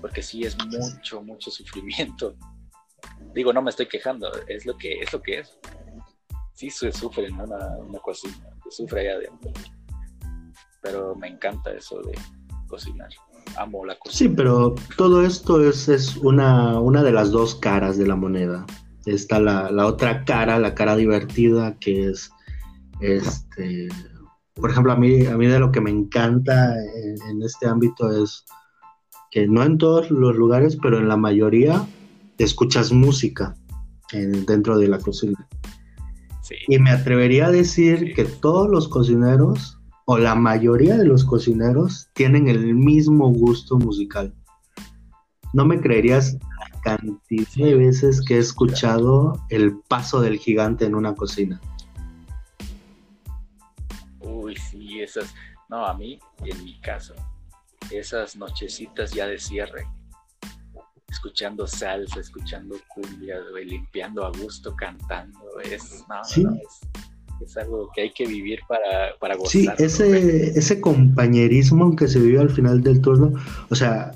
[0.00, 2.36] Porque sí es mucho, mucho sufrimiento.
[3.32, 5.12] Digo, no me estoy quejando, es lo que es.
[5.12, 5.58] Lo que es.
[6.56, 9.52] Sí se sufre en una, una cocina, se sufre allá adentro.
[10.82, 12.18] Pero me encanta eso de
[12.66, 13.10] cocinar.
[13.56, 14.18] Amo la cocina.
[14.18, 18.66] Sí, pero todo esto es, es una, una de las dos caras de la moneda.
[19.04, 22.30] Está la, la otra cara, la cara divertida, que es
[23.00, 23.88] este
[24.56, 26.74] por ejemplo, a mí, a mí de lo que me encanta
[27.28, 28.44] en, este ámbito es
[29.30, 31.86] que no en todos los lugares, pero en la mayoría
[32.38, 33.54] escuchas música
[34.12, 35.45] dentro de la cocina.
[36.68, 42.08] Y me atrevería a decir que todos los cocineros, o la mayoría de los cocineros,
[42.14, 44.34] tienen el mismo gusto musical.
[45.52, 50.94] No me creerías la cantidad de veces que he escuchado el paso del gigante en
[50.94, 51.60] una cocina.
[55.06, 55.34] esas,
[55.68, 57.14] no, a mí, en mi caso,
[57.90, 59.86] esas nochecitas ya de cierre,
[61.08, 66.04] escuchando salsa, escuchando cumbia, limpiando a gusto, cantando, es,
[67.40, 69.50] es, algo que hay que vivir para, para gozar.
[69.50, 73.32] Sí, ese, ese compañerismo que se vive al final del turno,
[73.70, 74.12] o sea,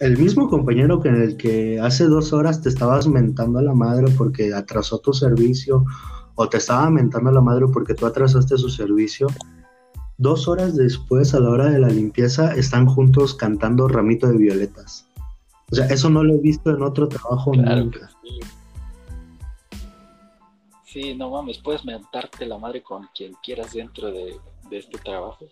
[0.00, 3.74] el mismo compañero que en el que hace dos horas te estabas mentando a la
[3.74, 5.84] madre porque atrasó tu servicio,
[6.36, 9.28] o te estaba mentando a la madre porque tú atrasaste su servicio,
[10.16, 15.08] Dos horas después, a la hora de la limpieza, están juntos cantando Ramito de Violetas.
[15.74, 18.08] O sea, eso no lo he visto en otro trabajo nunca.
[20.84, 21.14] Sí.
[21.14, 24.36] no mames, puedes mentarte la madre con quien quieras dentro de,
[24.70, 25.46] este trabajo,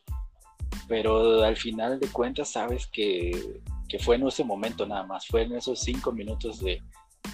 [0.87, 3.61] pero al final de cuentas sabes que,
[3.99, 6.81] fue en ese momento nada más, fue en esos cinco minutos de,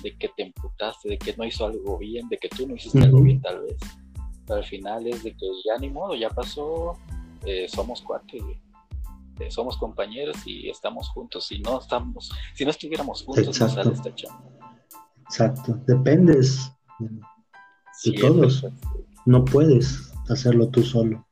[0.03, 3.21] que te emputaste, de que no hizo algo bien, de que tú no hiciste algo
[3.21, 3.77] bien tal vez.
[4.47, 6.97] Pero al final es de que ya ni modo, ya pasó,
[7.45, 8.43] eh, somos cuates,
[9.51, 11.47] somos compañeros y estamos juntos.
[11.47, 14.11] Si no estamos, si no estuviéramos juntos, sale esta
[15.25, 16.73] Exacto, dependes
[18.05, 18.61] de todos.
[18.63, 18.73] Pues,
[19.27, 21.25] no puedes hacerlo tú solo.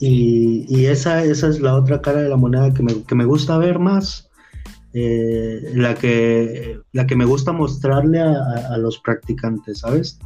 [0.00, 3.56] Y, esa, esa es la otra cara de la moneda que me, que me gusta
[3.58, 4.28] ver más.
[4.96, 10.18] Eh, la, que, la que me gusta mostrarle a, los practicantes, ¿sabes?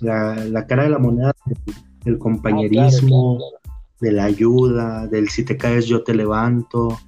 [0.00, 1.32] La, cara de la moneda,
[2.04, 3.40] el compañerismo,
[4.00, 6.98] de la ayuda, del si te caes yo te levanto,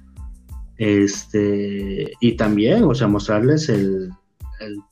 [0.77, 4.11] este, y también, o sea, mostrarles el,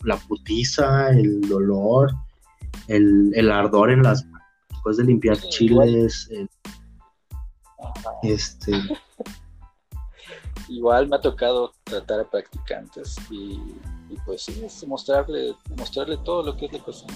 [0.04, 2.12] la putiza, el dolor,
[2.88, 4.26] el, ardor en las
[4.70, 6.30] después de limpiar chiles,
[8.24, 8.72] este...
[10.68, 13.60] Igual me ha tocado tratar a practicantes y,
[14.26, 17.14] pues sí, es mostrarle, mostrarle todo lo que es la cocina.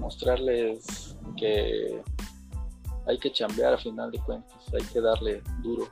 [0.00, 2.02] Mostrarles que
[3.06, 5.88] hay que chambear a final de cuentas, hay que darle duro.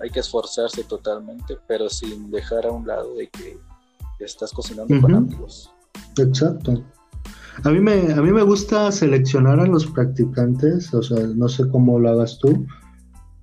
[0.00, 3.58] Hay que esforzarse totalmente, pero sin dejar a un lado de que
[4.18, 5.72] estás cocinando con amigos.
[6.18, 6.84] Exacto.
[7.64, 11.66] A mí, me, a mí me gusta seleccionar a los practicantes, o sea, no sé
[11.70, 12.66] cómo lo hagas tú,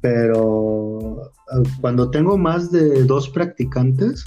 [0.01, 4.23] pero eh, cuando tengo más de dos practicantes,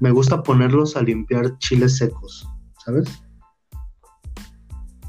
[0.00, 2.46] me gusta ponerlos a limpiar chiles secos,
[2.84, 3.08] ¿sabes?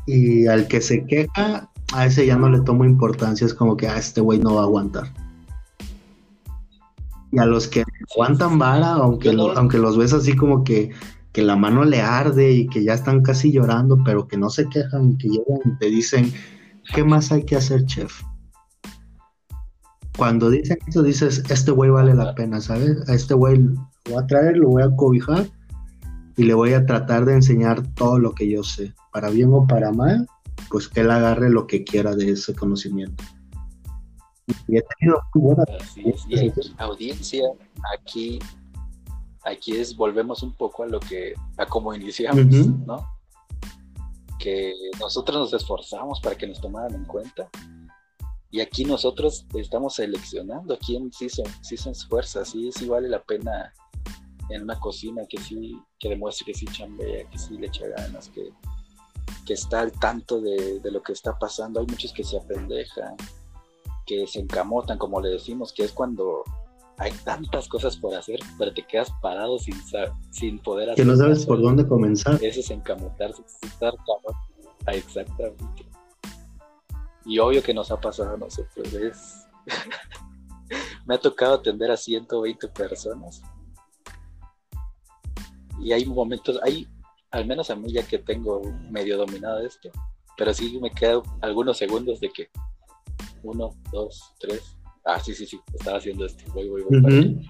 [0.06, 3.88] Y al que se queja, a ese ya no le tomo importancia, es como que
[3.88, 5.12] ah, este güey no va a aguantar.
[7.32, 10.92] Y a los que aguantan vara, aunque, aunque los ves así como que,
[11.32, 14.68] que la mano le arde y que ya están casi llorando, pero que no se
[14.70, 16.32] quejan, que llegan y te dicen,
[16.94, 18.22] ¿qué más hay que hacer, chef?
[20.16, 23.10] Cuando dicen eso, dices, este güey vale la pena, ¿sabes?
[23.10, 25.48] A este güey lo voy a traer, lo voy a cobijar
[26.36, 29.68] y le voy a tratar de enseñar todo lo que yo sé para bien o
[29.68, 30.28] para mal,
[30.70, 33.24] pues que él agarre lo que quiera de ese conocimiento.
[34.68, 35.22] Y he tenido
[36.78, 37.46] audiencia,
[37.98, 38.40] aquí,
[39.46, 42.46] aquí es, volvemos un poco a lo que, a cómo iniciamos,
[42.86, 43.08] ¿no?
[44.40, 47.50] Que nosotros nos esforzamos para que nos tomaran en cuenta.
[48.52, 53.10] Y aquí nosotros estamos seleccionando a quién sí se, sí se esfuerza, sí, sí vale
[53.10, 53.74] la pena
[54.50, 58.30] en una cocina, que sí, que demuestre que sí chambea, que sí le echa ganas,
[58.30, 58.50] que,
[59.46, 61.80] que está al tanto de, lo que está pasando.
[61.80, 63.16] Hay muchos que se apendejan,
[64.06, 66.44] que se encamotan, como le decimos, que es cuando
[66.98, 69.76] hay tantas cosas por hacer, pero te quedas parado sin,
[70.32, 71.04] sin poder hacer.
[71.04, 72.36] Que no sabes por dónde comenzar.
[72.44, 73.94] Ese es encamotarse, estar
[74.86, 75.86] ah, Exactamente.
[77.26, 78.94] Y obvio que nos ha pasado a nosotros.
[78.94, 79.48] Es...
[81.06, 83.42] Me ha tocado atender a 120 personas.
[85.82, 86.88] Y hay momentos, hay
[87.32, 88.62] al menos a mí ya que tengo
[88.92, 89.90] medio dominado esto,
[90.38, 92.50] pero sí me quedan algunos segundos de que
[93.42, 94.78] uno, dos, tres.
[95.06, 96.44] Ah, sí, sí, sí, estaba haciendo esto.
[96.54, 97.50] Voy, voy, voy.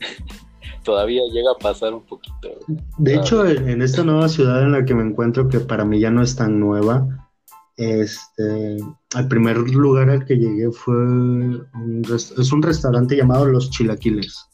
[0.84, 2.50] Todavía llega a pasar un poquito.
[2.98, 6.10] De hecho, en esta nueva ciudad en la que me encuentro, que para mí ya
[6.10, 7.30] no es tan nueva,
[7.76, 8.76] este,
[9.14, 14.46] al primer lugar al que llegué fue un es un restaurante llamado Los Chilaquiles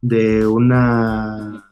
[0.00, 1.68] de una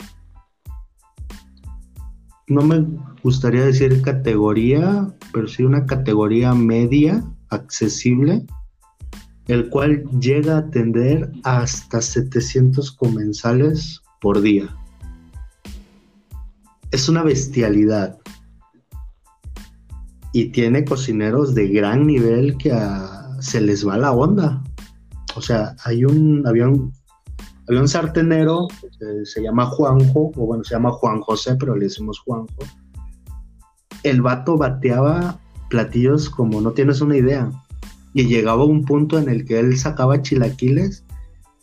[2.48, 2.86] no me
[3.22, 8.46] gustaría decir categoría, pero sí una categoría media, accesible,
[9.48, 14.74] el cual llega a atender hasta 700 comensales por día.
[16.90, 18.18] Es una bestialidad
[20.32, 22.72] y tiene cocineros de gran nivel que
[23.40, 24.62] se les va la onda.
[25.34, 26.92] O sea, hay un, había un,
[27.68, 28.68] había un sartenero
[29.24, 32.62] se llama Juanjo, o bueno, se llama Juan José, pero le decimos Juanjo.
[34.02, 37.50] El vato bateaba platillos como no tienes una idea.
[38.14, 41.04] Y llegaba un punto en el que él sacaba chilaquiles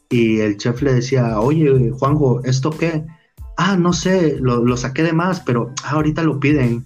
[0.10, 3.06] y el chef le decía, oye, Juanjo, ¿esto qué?
[3.58, 6.86] Ah, no sé, lo, lo saqué de más, pero ah, ahorita lo piden.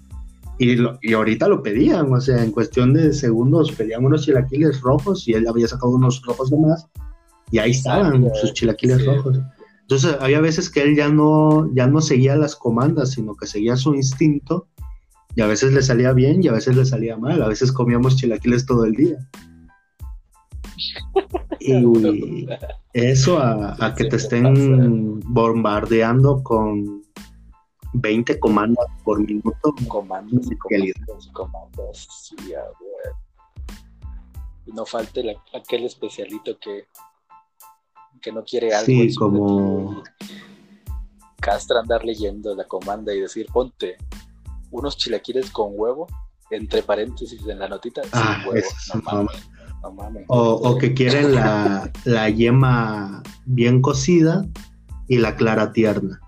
[0.60, 5.34] Y, ahorita lo pedían, o sea, en cuestión de segundos pedían unos chilaquiles rojos y
[5.34, 6.88] él había sacado unos rojos de más
[7.52, 9.40] y ahí estaban sus chilaquiles rojos.
[9.82, 13.78] Entonces había veces que él ya no, ya no seguía las comandas, sino que seguía
[13.78, 14.68] su instinto
[15.36, 18.18] y a veces le salía bien y a veces le salía mal, a veces comíamos
[18.18, 19.18] chilaquiles todo el día.
[21.60, 22.48] Y
[22.94, 27.02] eso a que te estén bombardeando con
[27.94, 29.74] 20 comandos por minuto.
[29.88, 32.36] Comandos y comandos, comandos, sí,
[34.66, 36.86] Y no falte aquel especialito que,
[38.22, 38.86] que no quiere algo.
[38.86, 40.04] Sí, como...
[41.40, 43.98] Castra andar leyendo la comanda y decir, ponte
[44.72, 46.08] unos chilaquiles con huevo,
[46.50, 48.68] entre paréntesis en la notita, ah, huevo,
[49.82, 54.46] no, mames, O, que quieren la, la yema bien cocida
[55.08, 56.20] y la clara tierna.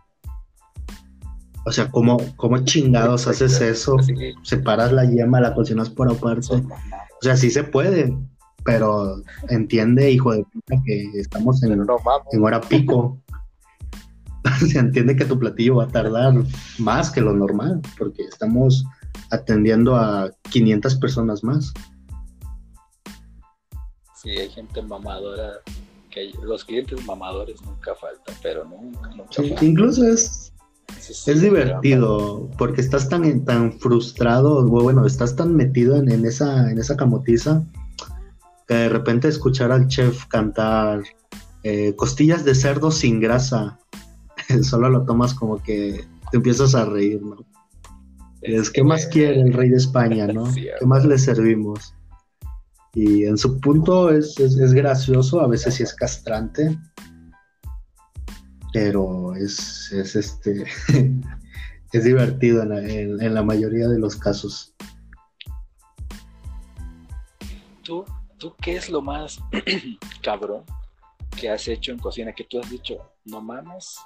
[1.66, 3.98] O sea, ¿cómo, cómo chingados haces eso?
[4.44, 6.56] Separas la yema, la cocinas por aparte.
[6.56, 8.18] O sea, sí se puede,
[8.64, 13.20] pero entiende, hijo de puta, que estamos en, en hora pico.
[14.68, 16.34] Se entiende que tu platillo va a tardar
[16.78, 18.86] más que lo normal, porque estamos
[19.32, 21.74] atendiendo a 500 personas más.
[24.16, 25.54] Sí, hay gente mamadora,
[26.10, 30.52] que los clientes mamadores nunca faltan, pero nunca, nunca sí, Incluso es
[31.28, 36.98] es divertido porque estás tan, tan frustrado, bueno, estás tan metido en, esa, en esa
[36.98, 37.64] camotiza
[38.70, 41.02] que de repente escuchar al chef cantar
[41.64, 43.80] eh, costillas de cerdo sin grasa,
[44.62, 47.38] solo lo tomas como que te empiezas a reír, ¿no?
[48.44, 50.54] Es, ¿qué más quiere el rey de España, no?
[50.54, 51.96] ¿Qué más le servimos?
[52.94, 56.78] Y en su punto es, es gracioso, a veces sí es castrante,
[58.72, 60.66] pero es, es este
[61.92, 64.76] es divertido en la, mayoría de los casos.
[67.82, 68.06] ¿Tú,
[68.40, 69.40] ¿Tú qué es lo más
[70.24, 70.64] cabrón
[71.40, 72.34] que has hecho en cocina?
[72.34, 73.98] Que tú has dicho, no mames,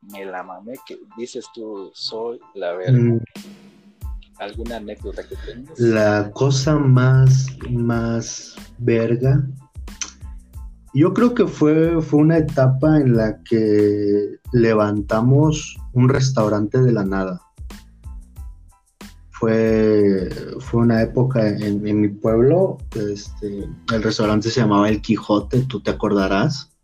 [0.00, 2.92] me la mamé, que dices tú, soy la verdad.
[2.92, 3.20] Mm.
[4.38, 5.78] ¿Alguna anécdota que tengas?
[5.78, 9.44] La cosa más, más verga
[10.92, 17.04] yo creo que fue, fue una etapa en la que levantamos un restaurante de la
[17.04, 17.40] nada.
[19.40, 20.28] Fue,
[20.58, 25.90] fue una época en, mi pueblo, este, el restaurante se llamaba El Quijote, tú te
[25.90, 26.76] acordarás.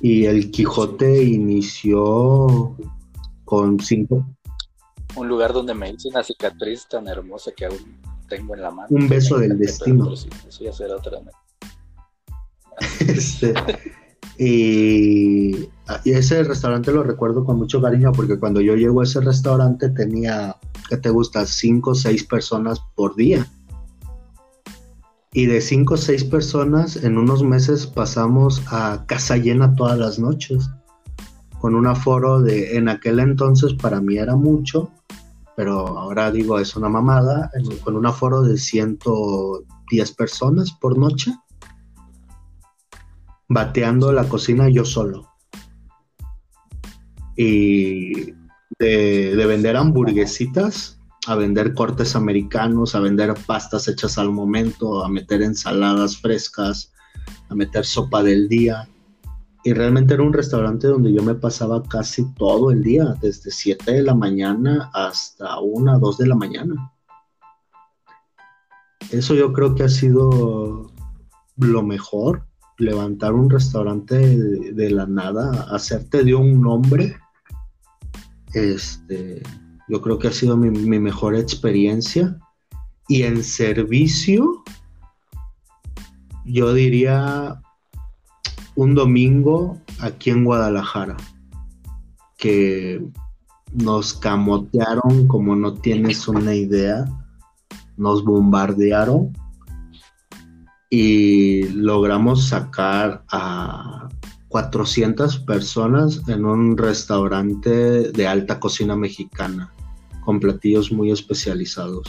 [0.00, 2.76] Y El Quijote inició
[3.44, 4.26] con cinco.
[5.14, 8.88] Un lugar donde me hice una cicatriz tan hermosa que aún tengo en la mano.
[8.90, 10.08] Un beso del destino.
[10.08, 11.20] otra
[12.98, 13.54] Este,
[14.36, 15.68] y,
[16.04, 20.56] ese restaurante lo recuerdo con mucho cariño porque cuando yo llego a ese restaurante tenía,
[20.88, 21.46] ¿qué te gusta?
[21.46, 23.46] Cinco o seis personas por día.
[25.32, 30.18] Y de cinco o seis personas, en unos meses pasamos a casa llena todas las
[30.18, 30.70] noches.
[31.60, 34.90] Con un aforo de, en aquel entonces para mí era mucho,
[35.56, 37.50] pero ahora digo es una mamada,
[37.82, 41.34] con un aforo de 110 personas por noche
[43.48, 45.33] bateando la cocina yo solo.
[47.36, 48.32] Y
[48.78, 55.40] de, vender hamburguesitas a vender cortes americanos, a vender pastas hechas al momento, a meter
[55.42, 56.92] ensaladas frescas,
[57.48, 58.88] a meter sopa del día.
[59.64, 63.90] Y realmente era un restaurante donde yo me pasaba casi todo el día, desde 7
[63.90, 66.92] de la mañana hasta 1, 2 de la mañana.
[69.10, 70.90] eso yo creo que ha sido
[71.56, 72.46] lo mejor,
[72.78, 77.16] levantar un restaurante de, la nada, hacerte de un nombre.
[78.54, 79.42] Este,
[79.88, 82.38] yo creo que ha sido mi, mi mejor experiencia.
[83.08, 84.64] Y en servicio,
[86.44, 87.60] yo diría
[88.76, 91.16] un domingo aquí en Guadalajara,
[92.38, 93.04] que
[93.72, 97.04] nos camotearon como no tienes una idea,
[97.96, 99.32] nos bombardearon
[100.90, 104.08] y logramos sacar a
[104.54, 109.72] 400 personas en un restaurante de alta cocina mexicana,
[110.24, 112.06] con platillos muy especializados.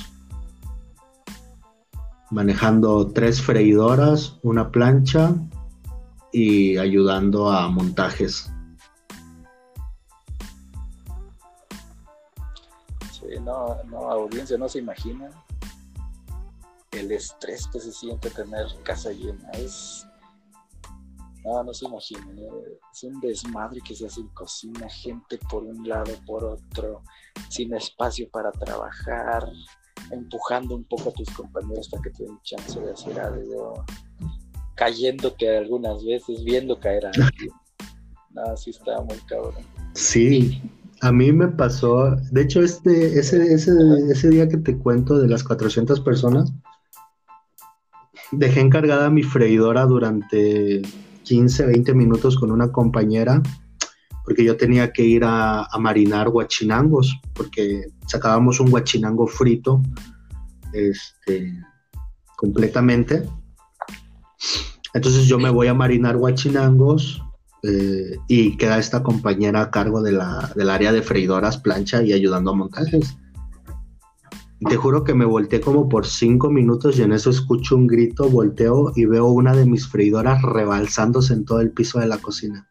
[2.30, 5.34] Manejando tres freidoras, una plancha
[6.32, 8.48] y ayudando a montajes.
[13.12, 15.32] Sí, no, no, audiencia no se imagina
[16.92, 19.50] el estrés que se siente tener casa llena.
[19.54, 20.06] Es.
[21.46, 22.26] No, no se imagina.
[22.92, 27.04] Es un desmadre que se hace en cocina, gente por un lado, por otro,
[27.50, 29.48] sin espacio para trabajar,
[30.12, 33.86] empujando un poco a tus compañeros para que te den chance de hacer algo
[34.76, 37.52] cayéndote algunas veces, viendo caer a alguien.
[38.32, 39.64] No, sí estaba muy cabrón.
[39.94, 40.62] Sí,
[41.02, 43.72] a mí me pasó, de hecho, este, ese, ese,
[44.10, 46.52] ese día que te cuento de las 400 personas,
[48.32, 50.82] dejé encargada mi freidora durante
[51.26, 53.42] 15, 20 minutos con una compañera,
[54.24, 59.82] porque yo tenía que ir a, marinar guachinangos, porque sacábamos un guachinango frito,
[60.74, 61.54] este,
[62.38, 63.24] completamente
[64.96, 67.22] entonces yo me voy a marinar guachinangos
[67.64, 72.14] eh, y queda esta compañera a cargo de la, del área de freidoras, plancha y
[72.14, 73.18] ayudando a montajes.
[74.60, 78.30] Te juro que me volteé como por cinco minutos y en eso escucho un grito,
[78.30, 82.68] volteo y veo una de mis freidoras rebalsándose en todo el piso de la cocina.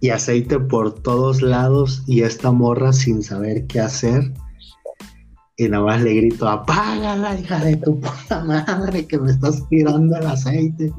[0.00, 4.32] Y aceite por todos lados y esta morra sin saber qué hacer
[5.60, 10.16] y nada más le grito, apágala, hija de tu puta madre, que me estás tirando
[10.16, 10.92] el aceite.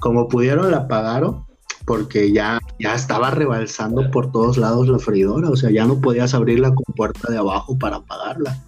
[0.00, 1.46] Como pudieron, la apagaron,
[1.88, 6.34] porque ya, ya estaba rebalsando por todos lados la freidora, o sea, ya no podías
[6.34, 8.62] abrir la compuerta de abajo para apagarla.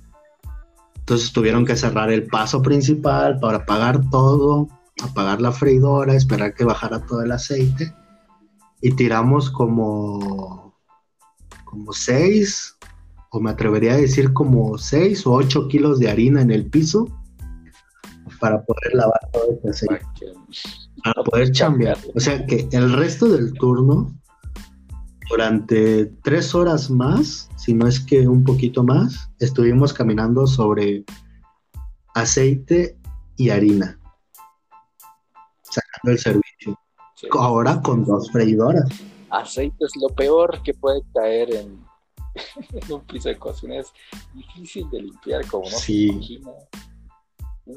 [1.00, 4.68] Entonces tuvieron que cerrar el paso principal para apagar todo,
[5.02, 7.94] apagar la freidora, esperar que bajara todo el aceite.
[8.80, 10.74] Y tiramos como,
[11.66, 12.74] como seis
[13.32, 17.06] o me atrevería a decir como 6 o 8 kilos de harina en el piso
[18.40, 20.32] para poder lavar todo ese aceite.
[21.04, 21.98] Para poder chambear.
[22.14, 24.14] O sea que el resto del turno,
[25.28, 31.04] durante tres horas más, si no es que un poquito más, estuvimos caminando sobre
[32.14, 32.98] aceite
[33.36, 33.98] y harina,
[35.62, 36.78] sacando el servicio.
[37.32, 38.88] Ahora con dos freidoras.
[39.30, 41.84] Aceite es lo peor que puede caer en,
[42.72, 43.92] en un piso de cocina es
[44.34, 46.50] difícil de limpiar, como no se imagina.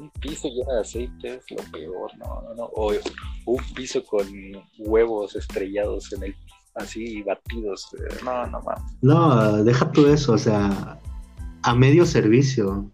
[0.00, 2.64] Un piso lleno de aceite es lo peor, no, no, no.
[2.74, 2.92] O
[3.46, 4.26] un piso con
[4.78, 6.34] huevos estrellados en el
[6.74, 7.88] así batidos.
[7.94, 8.80] Eh, no, no más.
[9.02, 11.00] No, deja tú eso, o sea,
[11.62, 12.90] a medio servicio.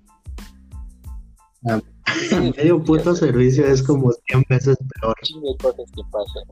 [1.68, 1.80] A,
[2.56, 5.16] medio puto servicio es como 100 veces peor.
[5.58, 6.44] cosas que pasan.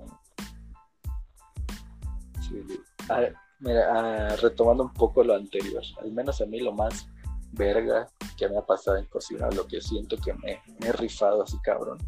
[3.10, 7.08] A, Mira, ah, retomando un poco lo anterior, al menos a mí lo más
[7.52, 11.58] verga que me ha pasado en cocina, lo que siento que me, he rifado así
[11.58, 11.98] cabrón.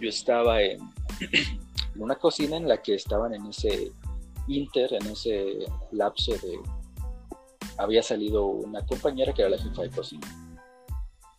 [0.00, 0.80] Yo estaba en,
[1.96, 3.92] una cocina en la que estaban en ese
[4.48, 5.58] inter, en ese
[5.92, 6.58] lapso de...
[7.78, 10.26] Había salido una compañera que era la jefa de cocina.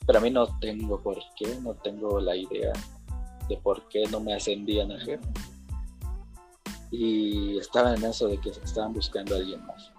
[0.05, 2.73] Pero a mí no tengo por qué, no tengo la idea
[3.49, 5.29] de por qué no me ascendían a jefa
[6.91, 9.91] y estaban en eso de que estaban buscando a alguien más.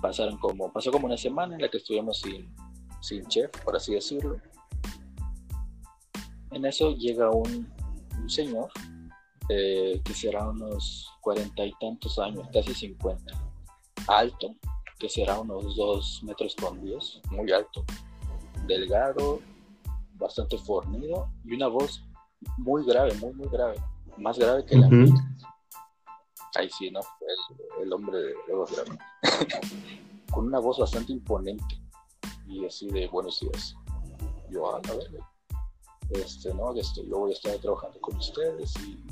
[0.00, 2.54] Pasaron como, pasó como una semana en la que estuvimos sin,
[3.00, 4.36] sin chef, por así decirlo.
[6.50, 7.72] En eso llega un,
[8.18, 8.70] un señor
[9.48, 13.34] eh, que será unos cuarenta y tantos años, casi cincuenta,
[14.08, 14.54] alto,
[14.98, 17.84] que será unos dos metros con diez, muy alto,
[18.66, 19.40] delgado,
[20.14, 22.04] bastante fornido y una voz
[22.58, 23.76] muy grave, muy, muy grave,
[24.16, 25.14] más grave que la mía
[26.56, 27.00] ahí sí, ¿no?
[27.80, 28.70] El, hombre de voz
[30.32, 31.80] con una voz bastante imponente
[32.46, 33.74] y así de buenos días.
[34.50, 35.10] Yo, a ver,
[36.10, 36.74] este, ¿no?
[36.74, 39.04] Este, yo voy a estar trabajando con ustedes y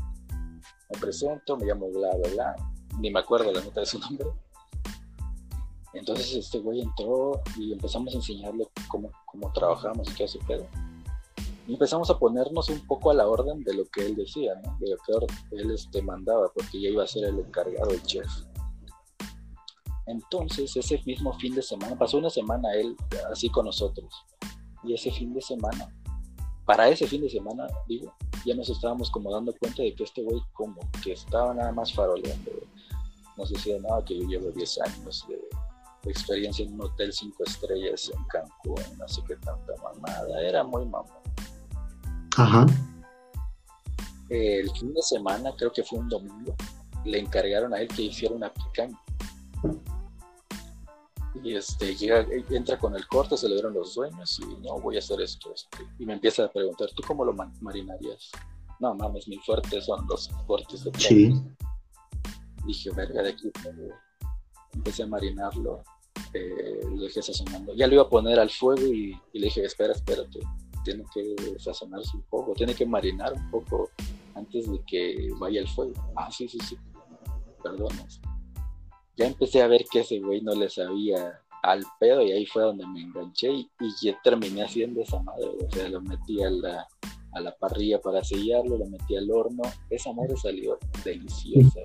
[0.91, 2.57] me presento, me llamo bla, bla, bla,
[2.99, 4.27] ni me acuerdo la nota de su nombre.
[5.95, 10.67] Entonces este güey entró y empezamos a enseñarle cómo, cómo trabajamos y qué hace pedo.
[11.69, 14.77] Empezamos a ponernos un poco a la orden de lo que él decía, ¿no?
[14.81, 18.27] de lo que él este, mandaba, porque ya iba a ser el encargado, el chef.
[20.07, 22.97] Entonces, ese mismo fin de semana, pasó una semana él
[23.31, 24.11] así con nosotros.
[24.83, 25.95] Y ese fin de semana,
[26.65, 28.15] para ese fin de semana, digo,
[28.47, 31.93] ya nos estábamos como dando cuenta de que este güey como que estaba nada más
[31.93, 32.51] faroleando.
[33.37, 35.39] Nos decía, no, que yo llevo 10 años de,
[36.11, 40.41] experiencia en un hotel 5 estrellas en Cancún, no sé qué tanta mamada.
[40.41, 41.28] Era muy mamón.
[42.37, 42.67] Ajá.
[44.29, 46.55] El fin de semana, creo que fue un domingo,
[47.05, 48.99] le encargaron a él que hiciera una picaña
[51.43, 54.97] y este llega, entra con el corte, se le dieron los dueños y no voy
[54.97, 58.31] a hacer esto, este, y me empieza a preguntar, ¿tú cómo lo marinarías?
[58.81, 61.43] No mames, mi fuerte son los cortes de Sí.
[62.65, 63.51] Dije, verga de aquí.
[64.73, 65.83] Empecé a marinarlo,
[66.33, 67.75] eh, lo dejé sazonando.
[67.75, 70.41] Ya lo iba a poner al fuego y, le dije, espera, espérate,
[70.89, 73.91] tiene que sazonarse un poco, tiene que marinar un poco
[74.35, 75.93] antes de que vaya al fuego.
[76.17, 76.77] Ah, sí, sí, sí,
[77.63, 77.89] perdón
[79.19, 82.63] ya empecé a ver que ese güey no le sabía al pedo y ahí fue
[82.63, 83.69] donde me enganché y,
[84.01, 86.87] ya terminé haciendo esa madre, o sea, lo metí a la,
[87.33, 91.81] a la parrilla para sellarlo, lo metí al horno, esa madre salió deliciosa.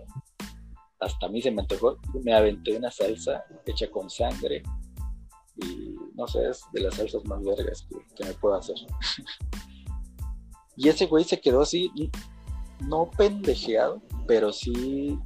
[1.00, 4.62] Hasta a mí se me antojó, me aventé una salsa hecha con sangre
[5.58, 8.76] y no sé, es de las salsas más vergas que, me puedo hacer.
[10.78, 11.92] y ese güey se quedó así,
[12.82, 15.18] no pendejeado, pero sí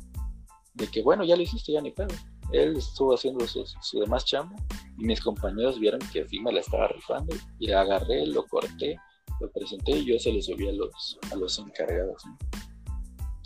[0.77, 2.13] de que bueno, ya lo hiciste, ya ni pedo.
[2.51, 3.65] Él estuvo haciendo su,
[3.99, 4.55] demás chamba
[4.97, 8.97] y mis compañeros vieron que sí me la estaba rifando y agarré, lo corté,
[9.41, 12.23] lo presenté y yo se lo subí a los, a los encargados.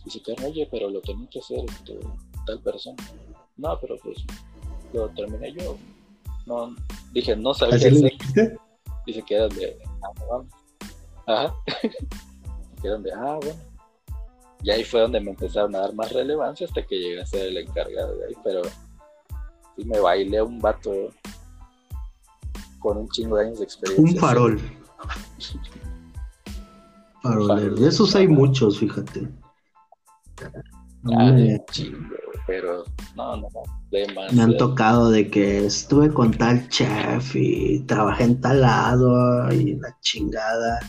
[0.06, 1.98] Y se quedaron, oye, pero lo tenía que hacer este,
[2.46, 2.98] tal persona.
[3.58, 4.18] No, pero pues
[4.94, 5.78] lo terminé yo.
[6.52, 6.76] No,
[7.14, 8.60] dije, no sabía qué hacer.
[9.06, 10.48] Y se quedan de, ah, vamos.
[11.26, 11.56] Ajá.
[12.76, 13.72] se quedan de, ah, bueno
[14.64, 17.48] y ahí fue donde me empezaron a dar más relevancia hasta que llegué a ser
[17.48, 18.34] el encargado de ahí.
[18.44, 18.62] Pero
[19.76, 20.92] sí me bailé un vato
[22.80, 24.04] con un chingo de años de experiencia.
[24.04, 24.62] Un farol.
[27.24, 27.76] Farol.
[27.80, 29.28] De esos hay muchos, fíjate.
[31.12, 31.34] Ah,
[31.72, 32.16] chingo,
[32.48, 32.84] pero
[33.16, 33.62] no, no, no.
[34.32, 39.76] Me han tocado de que estuve con tal chef y trabajé en tal lado y
[39.76, 40.80] la chingada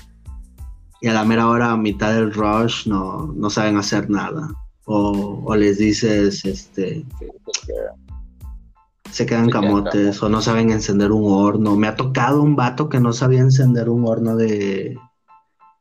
[1.03, 4.49] y a la mera hora, a mitad del rush, no, no saben hacer nada.
[4.85, 7.05] O, les dices, este,
[9.11, 11.75] se quedan camotes o no saben encender un horno.
[11.75, 14.97] Me ha tocado un vato que no sabía encender un horno de,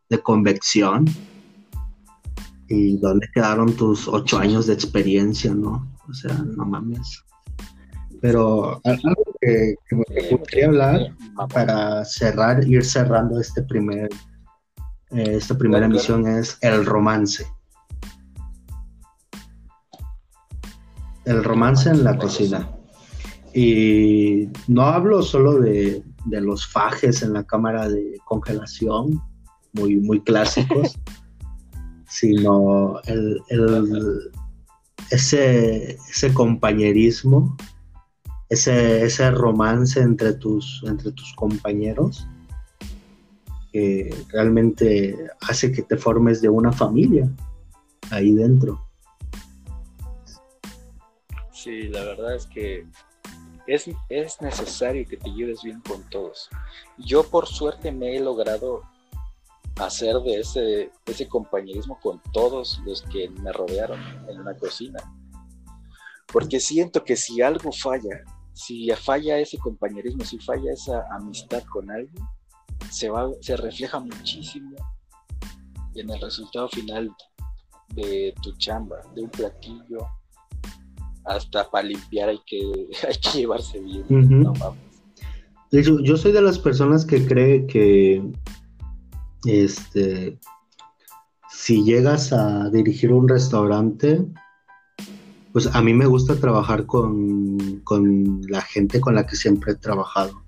[0.10, 1.06] de convección.
[2.74, 5.88] ¿Y dónde quedaron tus ocho años de experiencia, no?
[6.10, 7.24] O sea, no mames.
[8.22, 11.16] Pero algo que, que me gustaría hablar
[11.54, 14.10] para cerrar, ir cerrando este primer
[15.12, 17.46] eh, esta primera emisión es El Romance.
[21.26, 22.70] El romance en la cocina.
[23.54, 29.22] Y no hablo solo de, los fajes en la cámara de congelación,
[29.74, 30.98] muy, muy clásicos,
[32.12, 33.42] sino el,
[35.10, 37.56] ese, ese compañerismo,
[38.50, 42.28] ese, ese romance entre tus, entre tus compañeros
[43.72, 47.30] que realmente hace que te formes de una familia
[48.10, 48.86] ahí dentro.
[51.54, 52.86] Sí, la verdad es que
[53.68, 56.50] es, es necesario que te lleves bien con todos.
[56.98, 58.91] Yo por suerte me he logrado
[59.78, 65.00] hacer de ese, ese compañerismo con todos los que me rodearon en una cocina.
[66.32, 71.90] Porque siento que si algo falla, si falla ese compañerismo, si falla esa amistad con
[71.90, 72.24] alguien,
[72.90, 74.76] se, va, se refleja muchísimo
[75.96, 77.14] en el resultado final
[77.94, 80.08] de tu chamba, de un platillo,
[81.26, 82.60] hasta para limpiar hay que,
[83.08, 84.06] hay que llevarse bien.
[85.72, 88.24] yo soy de las personas que cree que
[89.46, 90.40] este
[91.52, 94.26] si llegas a dirigir un restaurante,
[95.52, 99.76] pues a mí me gusta trabajar con, con la gente con la que siempre he
[99.76, 100.42] trabajado.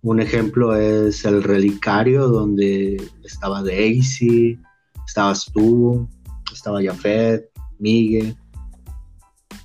[0.00, 4.58] Un ejemplo es el relicario donde estaba Daisy,
[5.06, 6.08] estabas tú,
[6.52, 8.36] estaba Jafet, Miguel,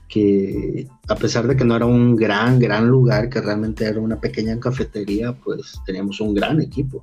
[0.10, 4.20] que a pesar de que no era un gran, gran lugar, que realmente era una
[4.20, 7.02] pequeña cafetería, pues teníamos un gran equipo.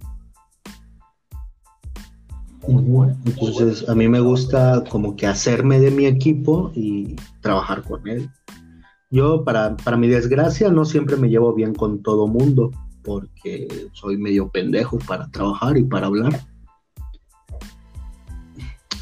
[2.68, 8.30] Entonces a mí me gusta como que hacerme de mi equipo y trabajar con él.
[9.10, 12.70] yo, para, para mi desgracia, no siempre me llevo bien con todo mundo,
[13.02, 16.40] porque soy medio pendejo para trabajar y para hablar.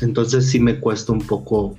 [0.01, 1.77] Entonces sí me cuesta un poco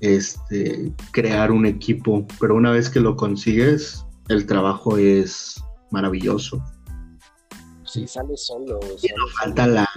[0.00, 6.62] este, crear un equipo, pero una vez que lo consigues, el trabajo es maravilloso.
[7.86, 8.80] Sí, sale solo.
[9.40, 9.88] falta la,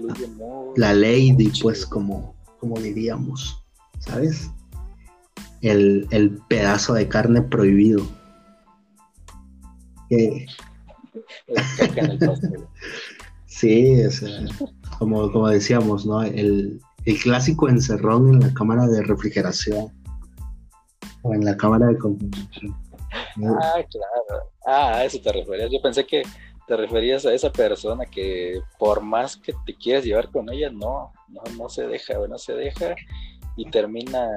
[0.75, 3.63] la lady, pues como, como diríamos,
[3.99, 4.49] ¿sabes?
[5.61, 8.05] El, pedazo de carne prohibido.
[13.45, 14.01] sí,
[14.97, 16.23] como, como decíamos, ¿no?
[16.23, 19.91] El, el clásico encerrón en la cámara de refrigeración
[21.21, 21.97] o en la cámara de
[23.37, 24.51] Ah, claro.
[24.65, 25.71] Ah, a eso te referías.
[25.71, 26.23] Yo pensé que
[26.69, 31.11] te referías a esa persona que por más que te quieras llevar con ella, no,
[31.27, 32.95] no, no se deja, no se deja
[33.55, 34.29] y termina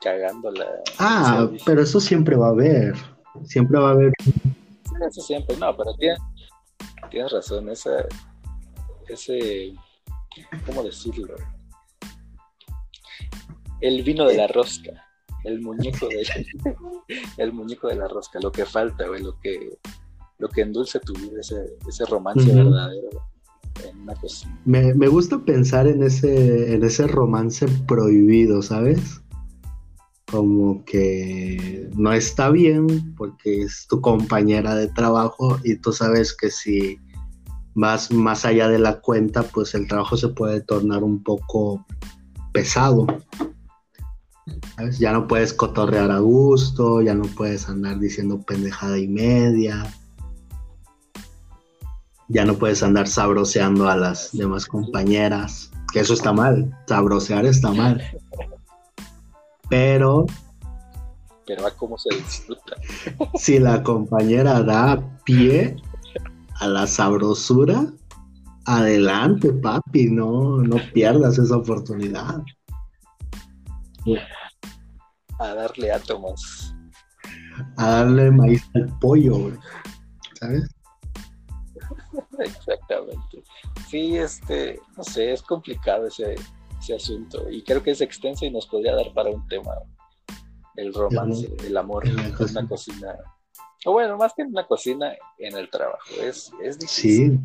[0.00, 0.66] cagándola.
[0.98, 2.94] Ah, pero eso siempre va a haber.
[3.44, 4.10] Siempre va a haber.
[5.06, 6.18] eso siempre, no, pero tienes,
[7.10, 8.06] tienes razón, esa,
[9.06, 9.74] ese,
[10.64, 11.34] ¿cómo decirlo?
[13.82, 15.06] El vino de la rosca,
[15.44, 16.26] el muñeco de
[17.36, 19.78] el muñeco de la rosca, lo que falta, güey, lo que
[20.40, 23.08] lo que endulce tu vida, ese, ese romance verdadero
[23.88, 24.58] en una cocina.
[24.64, 29.20] Me, me, gusta pensar en ese, en ese romance prohibido, ¿sabes?
[30.30, 36.50] Como que no está bien porque es tu compañera de trabajo y tú sabes que
[36.50, 36.98] si
[37.74, 41.84] vas más allá de la cuenta, pues el trabajo se puede tornar un poco
[42.52, 43.06] pesado.
[44.98, 49.86] Ya no puedes cotorrear a gusto, ya no puedes andar diciendo pendejada y media,
[52.30, 57.72] ya no puedes andar sabroseando a las demás compañeras, que eso está mal, sabrosear está
[57.72, 58.00] mal.
[59.68, 60.26] Pero...
[61.46, 62.76] Pero a cómo se disfruta.
[63.34, 65.76] Si la compañera da pie
[66.60, 67.86] a la sabrosura,
[68.66, 72.40] adelante, papi, no, no pierdas esa oportunidad
[75.40, 76.74] a darle átomos.
[77.76, 79.50] A darle maíz al pollo,
[80.38, 80.68] ¿sabes?
[82.44, 83.42] Exactamente.
[83.88, 86.36] Sí, este, no sé, es complicado ese,
[86.80, 89.72] ese asunto y creo que es extenso y nos podría dar para un tema
[90.76, 93.14] el romance, el amor en una cocina.
[93.84, 95.98] O bueno, más que en una cocina, en el trabajo.
[96.22, 97.40] Es, es difícil.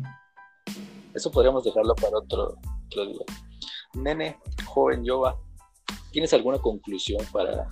[0.66, 0.82] Sí.
[1.14, 3.24] Eso podríamos dejarlo para otro, otro día.
[3.94, 5.38] Nene, joven Yoba,
[6.12, 7.68] ¿tienes alguna conclusión para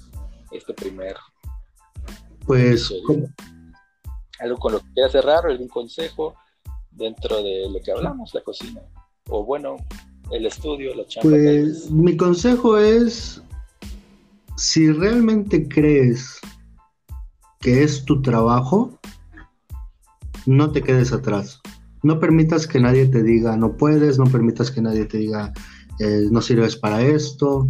[0.57, 1.17] este primer.
[2.47, 2.93] Pues.
[4.41, 6.37] Algo con lo que quieras cerrar, algún consejo
[6.95, 8.81] dentro de lo que hablamos, la cocina.
[9.29, 9.77] O bueno,
[10.31, 11.31] el estudio, la chamba.
[11.31, 13.43] Pues mi consejo es:
[14.57, 16.39] si realmente crees
[17.61, 18.99] que es tu trabajo,
[20.47, 21.61] no te quedes atrás.
[22.03, 25.53] No permitas que nadie te diga no puedes, no permitas que nadie te diga
[26.01, 27.69] eh, no sirves para esto,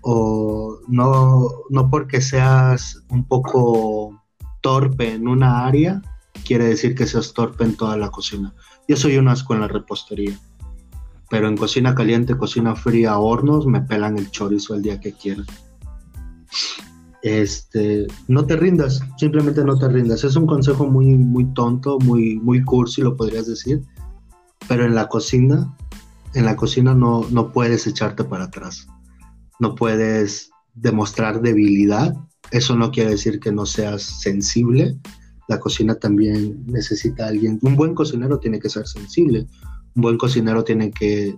[0.00, 4.20] o no, no porque seas un poco
[4.62, 6.00] torpe en una área,
[6.50, 8.52] quiere decir que seas torpe en toda la cocina.
[8.88, 10.36] Yo soy un asco en la repostería,
[11.30, 15.46] pero en cocina caliente, cocina fría, hornos, me pelan el chorizo el día que quieran.
[17.22, 20.24] Este, no te rindas, simplemente no te rindas.
[20.24, 23.82] Es un consejo muy, muy tonto, muy, muy cursi, lo podrías decir,
[24.66, 25.72] pero en la cocina,
[26.34, 28.88] en la cocina no, no puedes echarte para atrás
[29.60, 32.16] no puedes demostrar debilidad.
[32.50, 34.98] Eso no quiere decir que no seas sensible.
[35.50, 37.58] La cocina también necesita a alguien.
[37.62, 39.48] Un buen cocinero tiene que ser sensible.
[39.96, 41.36] Un buen cocinero tiene que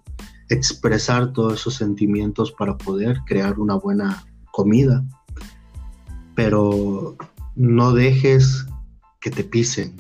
[0.51, 5.03] expresar todos esos sentimientos para poder crear una buena comida.
[6.35, 7.17] Pero
[7.57, 8.67] no dejes
[9.23, 9.97] que te pisen,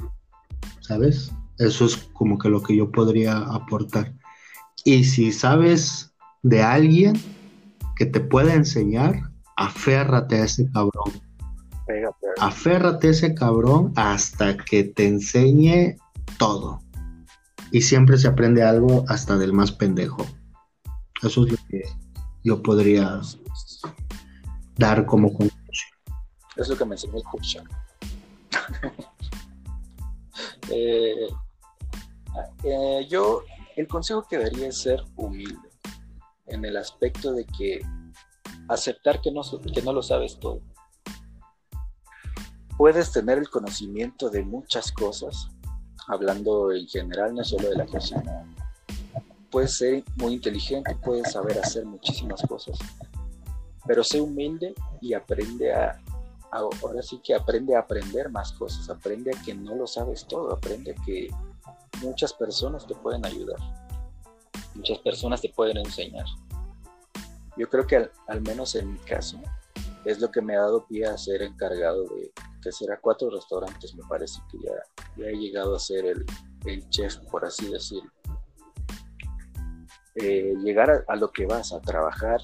[0.80, 1.32] ¿sabes?
[1.56, 4.12] Eso es como que lo que yo podría aportar.
[4.84, 6.12] Y si sabes
[6.42, 7.18] de alguien
[7.96, 11.31] que te pueda enseñar, aférrate a ese cabrón.
[12.38, 15.96] Aférrate a ese cabrón hasta que te enseñe
[16.38, 16.80] todo.
[17.70, 20.26] Y siempre se aprende algo hasta del más pendejo.
[21.22, 21.82] Eso es lo que
[22.44, 23.20] yo podría
[24.76, 25.62] dar como conclusión.
[26.56, 27.24] Es lo que me enseñó el
[30.70, 31.28] eh,
[32.64, 33.42] eh, yo,
[33.76, 35.68] el consejo que daría es ser humilde
[36.46, 37.80] en el aspecto de que
[38.68, 39.42] aceptar que no,
[39.74, 40.60] que no lo sabes todo.
[42.76, 45.48] Puedes tener el conocimiento de muchas cosas,
[46.08, 48.44] hablando en general, no solo de la cocina.
[49.50, 52.78] Puedes ser muy inteligente, puedes saber hacer muchísimas cosas,
[53.86, 56.00] pero sé humilde y aprende a,
[56.50, 60.52] ahora sí que aprende a aprender más cosas, aprende a que no lo sabes todo,
[60.52, 61.28] aprende a que
[62.02, 63.58] muchas personas te pueden ayudar,
[64.74, 66.26] muchas personas te pueden enseñar.
[67.56, 69.38] Yo creo que al, menos en mi caso
[70.04, 73.94] es lo que me ha dado pie a ser encargado de que será cuatro restaurantes,
[73.94, 78.10] me parece que ya, he llegado a ser el, chef, por así decirlo.
[80.14, 82.40] Eh, llegar a, lo que vas a trabajar,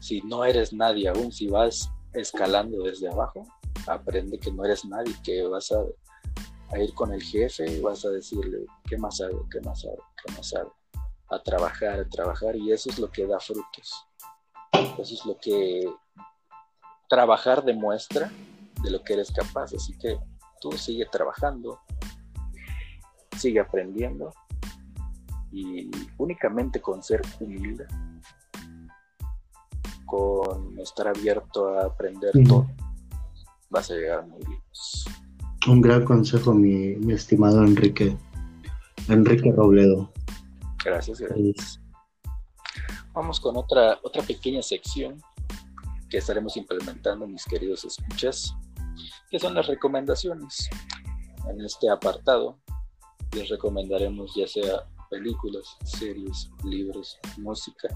[0.00, 3.46] si no eres nadie aún, si vas escalando desde abajo,
[3.86, 5.84] aprende que no eres nadie, que vas a,
[6.78, 10.32] ir con el jefe y vas a decirle qué más hago, qué más hago, qué
[10.32, 10.74] más hago,
[11.28, 13.92] a trabajar, a trabajar, y eso es lo que da frutos.
[14.98, 15.88] Eso es lo que
[17.08, 18.30] trabajar demuestra
[18.82, 19.72] de lo que eres capaz.
[19.74, 20.18] Así que
[20.60, 21.80] tú sigue trabajando,
[23.36, 24.32] sigue aprendiendo
[25.52, 27.86] y únicamente con ser humilde,
[30.04, 32.66] con estar abierto a aprender todo,
[33.70, 34.60] vas a llegar muy bien.
[35.68, 38.16] Un gran consejo, mi, mi estimado Enrique.
[39.08, 40.12] Enrique Robledo.
[40.84, 41.80] Gracias, gracias.
[43.12, 45.20] Vamos con otra, otra pequeña sección
[46.16, 48.54] que estaremos implementando, mis queridos escuchas,
[49.30, 50.70] que son las recomendaciones.
[51.46, 52.56] En este apartado
[53.32, 57.90] les recomendaremos ya sea películas, series, libros, música,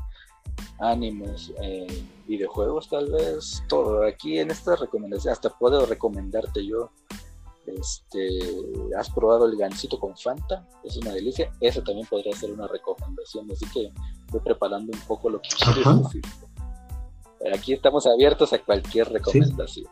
[0.81, 4.07] animes, eh, videojuegos tal vez, todo.
[4.07, 6.91] Aquí en esta recomendación hasta puedo recomendarte yo
[7.67, 8.39] este,
[8.99, 10.67] ¿Has probado el gansito con Fanta?
[10.83, 11.51] Es una delicia.
[11.61, 13.51] Esa también podría ser una recomendación.
[13.51, 13.93] Así que
[14.31, 16.23] voy preparando un poco lo que quieres decir.
[17.55, 19.87] Aquí estamos abiertos a cualquier recomendación.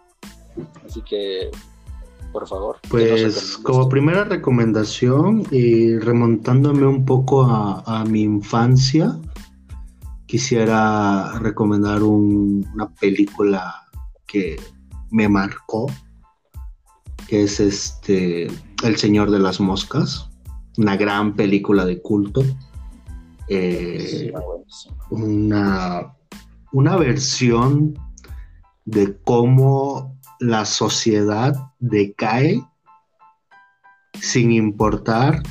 [0.85, 1.51] Así que,
[2.33, 2.79] por favor.
[2.91, 9.19] Pues como primera recomendación, y remontándome un poco a, mi infancia,
[10.27, 13.87] quisiera recomendar una película
[14.27, 14.61] que
[15.11, 15.87] me marcó
[17.29, 18.49] que es este
[18.83, 20.31] El Señor de las Moscas,
[20.79, 22.43] una gran película de culto.
[23.49, 24.33] Eh,
[25.11, 26.15] una,
[26.73, 27.99] una versión
[28.85, 32.63] de cómo la sociedad decae
[34.21, 35.43] sin importar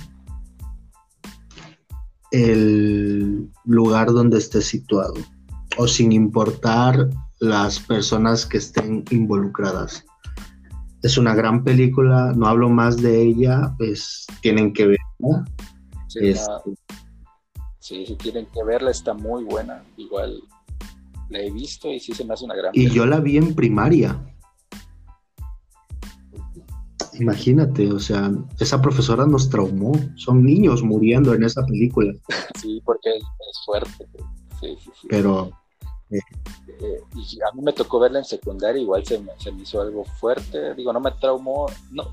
[2.32, 5.16] el lugar donde esté situado
[5.78, 10.06] o sin importar las personas que estén involucradas
[11.04, 15.46] es una gran película, no hablo más de ella, pues tienen que verla.
[17.80, 19.84] Sí, si tienen que verla, está muy buena.
[19.96, 20.42] Igual
[21.30, 23.56] la he visto y sí se me hace una gran Y yo la vi en
[23.56, 24.24] primaria.
[27.20, 29.94] Imagínate, o sea, esa profesora nos traumó.
[30.16, 32.14] Son niños muriendo en esa película.
[32.62, 33.24] sí, porque es,
[33.66, 34.08] fuerte.
[34.60, 35.08] Sí, sí, sí.
[35.10, 35.52] Pero
[36.10, 39.82] eh, y a mí me tocó verla en secundaria, igual se me, se me, hizo
[39.82, 42.04] algo fuerte, digo, no me traumó, no,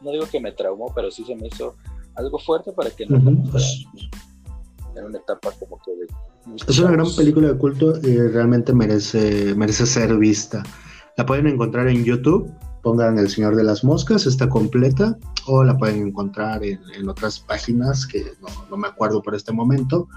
[0.00, 1.76] no digo que me traumó, pero sí se me hizo
[2.14, 3.20] algo fuerte para que no
[5.00, 5.92] en una etapa como que
[6.68, 10.62] Es una gran película de culto y realmente merece, merece ser vista.
[11.16, 12.50] La pueden encontrar en YouTube,
[12.82, 17.40] pongan El Señor de las Moscas, está completa, o la pueden encontrar en, en otras
[17.40, 20.08] páginas que no, no me acuerdo por este momento,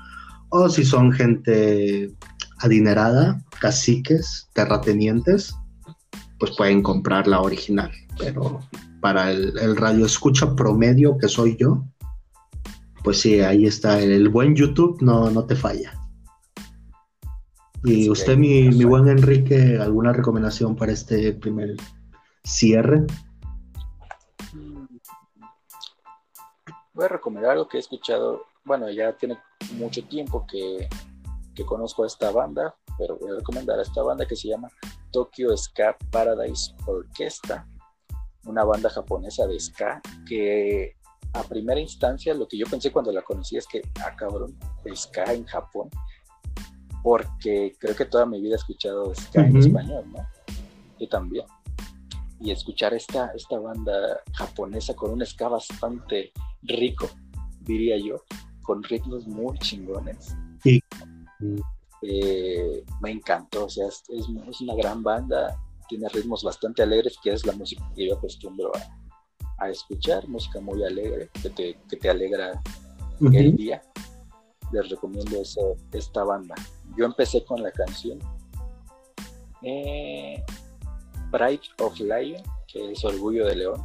[0.49, 2.14] o si son gente
[2.60, 5.55] adinerada, caciques, terratenientes,
[6.39, 7.91] pues pueden comprar la original.
[8.19, 8.60] Pero
[9.01, 11.84] para el, radio escucha promedio que soy yo,
[13.04, 14.00] pues sí, ahí está.
[14.00, 16.00] El, buen YouTube no, no te falla.
[17.84, 21.76] Y usted, mi, mi, buen Enrique, ¿alguna recomendación para este primer
[22.44, 23.06] cierre?
[26.94, 29.38] Voy a recomendar algo que he escuchado, bueno, ya tiene
[29.78, 30.88] mucho tiempo que
[31.54, 34.70] que conozco a esta banda, pero voy a recomendar a esta banda que se llama
[35.12, 37.68] Tokyo Ska Paradise Orchestra,
[38.46, 40.96] una banda japonesa de ska que
[41.34, 44.57] a primera instancia lo que yo pensé cuando la conocí es que, ah cabrón,
[44.95, 45.89] ska en Japón,
[47.01, 50.19] porque creo que toda mi vida he escuchado ska en español, ¿no?
[50.99, 51.45] Yo también.
[52.39, 56.31] Y escuchar esta, esta banda japonesa con un ska bastante
[56.61, 57.10] rico,
[57.61, 58.23] diría yo,
[58.61, 60.35] con ritmos muy chingones.
[60.61, 60.81] Sí.
[62.01, 64.03] Eh, me encantó, o sea, es,
[64.61, 65.57] una gran banda,
[65.88, 69.03] tiene ritmos bastante alegres, que es la música que yo acostumbro a,
[69.69, 72.61] escuchar, música muy alegre, que te, que te alegra
[73.19, 73.81] el día.
[74.72, 75.41] Les recomiendo
[75.91, 76.56] esta banda.
[76.98, 78.19] Yo empecé con la canción
[79.61, 80.44] eh,
[81.31, 83.81] Pride of Lion, que es Orgullo de León.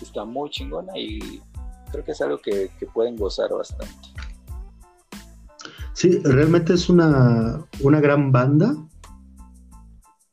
[0.00, 1.40] Está muy chingona y
[1.92, 4.14] creo que es algo que pueden gozar bastante.
[5.94, 8.74] Sí, realmente es una, gran banda.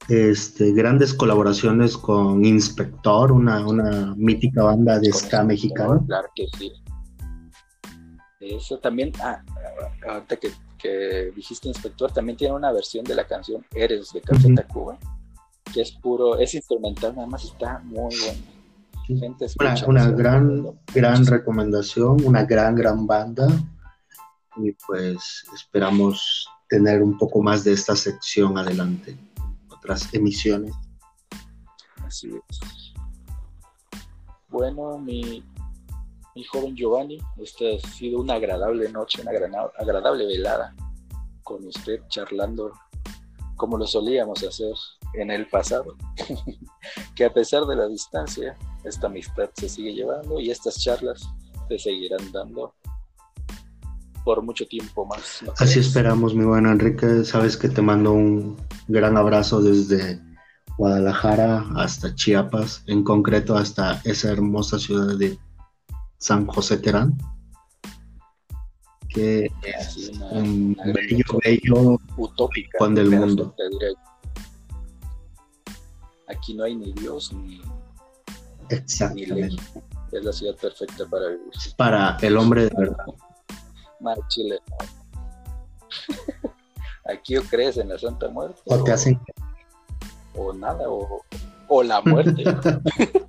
[0.08, 6.02] Este, grandes colaboraciones con Inspector, una, una mítica banda de ska mexicana.
[6.08, 6.72] Claro que sí.
[8.40, 9.44] Eso también, ah,
[10.08, 14.54] ahorita que, que, dijiste Inspector, también tiene una versión de la canción Eres de Café
[14.56, 14.98] Tacuba,
[15.72, 18.62] que es puro, es instrumental, nada más está muy bueno.
[19.06, 23.48] Gente una, una gran, gran recomendación, una gran, gran banda.
[24.58, 29.18] Y pues esperamos tener un poco más de esta sección adelante
[29.82, 30.74] otras emisiones.
[32.06, 32.94] Así es.
[34.50, 35.44] Bueno, mi,
[36.52, 39.32] joven Giovanni, esta ha sido una agradable noche, una
[39.80, 40.76] agradable velada
[41.44, 42.74] con usted charlando
[43.56, 44.74] como lo solíamos hacer
[45.14, 45.96] en el pasado,
[47.16, 51.30] que a pesar de la distancia, esta amistad se sigue llevando y estas charlas
[51.68, 52.74] se seguirán dando
[54.24, 55.44] por mucho tiempo más.
[55.58, 57.24] Así esperamos, mi buen Enrique.
[57.24, 58.58] Sabes que te mando un
[58.88, 60.20] gran abrazo desde
[60.78, 65.38] Guadalajara hasta Chiapas, en concreto hasta esa hermosa ciudad de
[66.18, 67.18] San José Terán,
[69.10, 73.56] que es un bello, bello utópica del mundo.
[76.28, 77.62] Aquí no hay ni Dios ni,
[78.72, 79.62] Exactamente.
[80.12, 81.52] Es la ciudad perfecta para vivir.
[81.78, 83.06] Para el hombre de verdad.
[84.02, 84.60] Mal Chile.
[87.06, 88.62] Aquí o crees en la Santa Muerte.
[88.66, 89.20] O te hacen.
[90.36, 91.22] O nada, o,
[91.68, 92.44] o la muerte.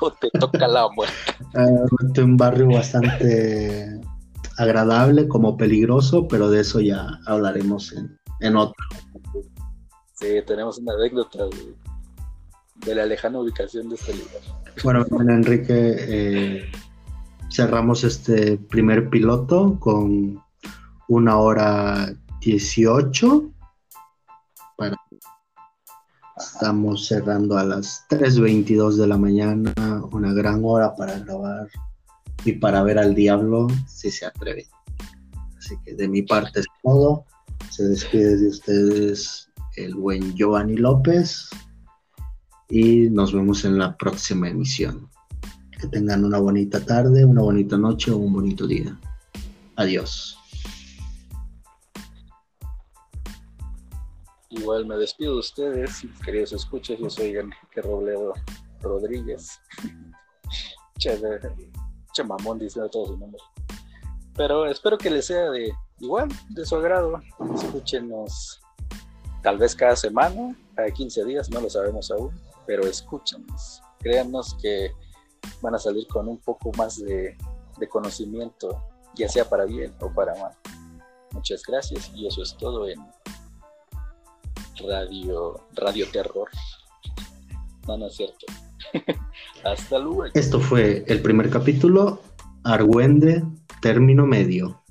[0.00, 1.14] o te toca la muerte.
[1.54, 4.00] Uh, un barrio bastante
[4.58, 8.86] agradable como peligroso, pero de eso ya hablaremos en, en otro.
[10.14, 11.44] Sí, tenemos una anécdota
[12.86, 14.40] de, la lejana ubicación de este lugar.
[14.82, 16.72] Bueno, bueno Enrique, eh,
[17.50, 20.42] cerramos este primer piloto con
[21.08, 23.50] una hora 18.
[26.36, 29.72] Estamos cerrando a las 3.22 de la mañana,
[30.12, 31.68] una gran hora para grabar
[32.44, 34.66] y para ver al diablo si se atreve.
[35.56, 37.24] Así que de mi parte es todo.
[37.70, 41.48] Se despide de ustedes el buen Giovanni López
[42.68, 45.08] y nos vemos en la próxima emisión.
[45.80, 48.98] Que tengan una bonita tarde, una bonita noche o un bonito día.
[49.76, 50.38] Adiós.
[54.50, 58.32] Igual me despido de ustedes, queridos escuchas, yo soy Enrique Robledo
[58.80, 59.60] Rodríguez.
[60.98, 61.20] che,
[62.12, 63.42] che mamón dice todos sus nombres.
[64.34, 67.20] Pero espero que les sea de igual, de su agrado.
[67.54, 68.60] Escúchenos
[69.42, 72.30] tal vez cada semana, cada 15 días, no lo sabemos aún,
[72.66, 73.80] pero escúchenos.
[74.00, 74.90] Créanos que
[75.60, 77.36] van a salir con un poco más de,
[77.90, 78.82] conocimiento,
[79.14, 80.52] ya sea para bien o para mal.
[81.32, 82.98] Muchas gracias y eso es todo en
[84.88, 86.48] Radio, Radio Terror.
[87.86, 88.46] No, no es cierto.
[89.64, 90.24] Hasta luego.
[90.34, 92.20] Esto fue el primer capítulo,
[92.64, 93.44] Argüende,
[93.80, 94.82] término medio.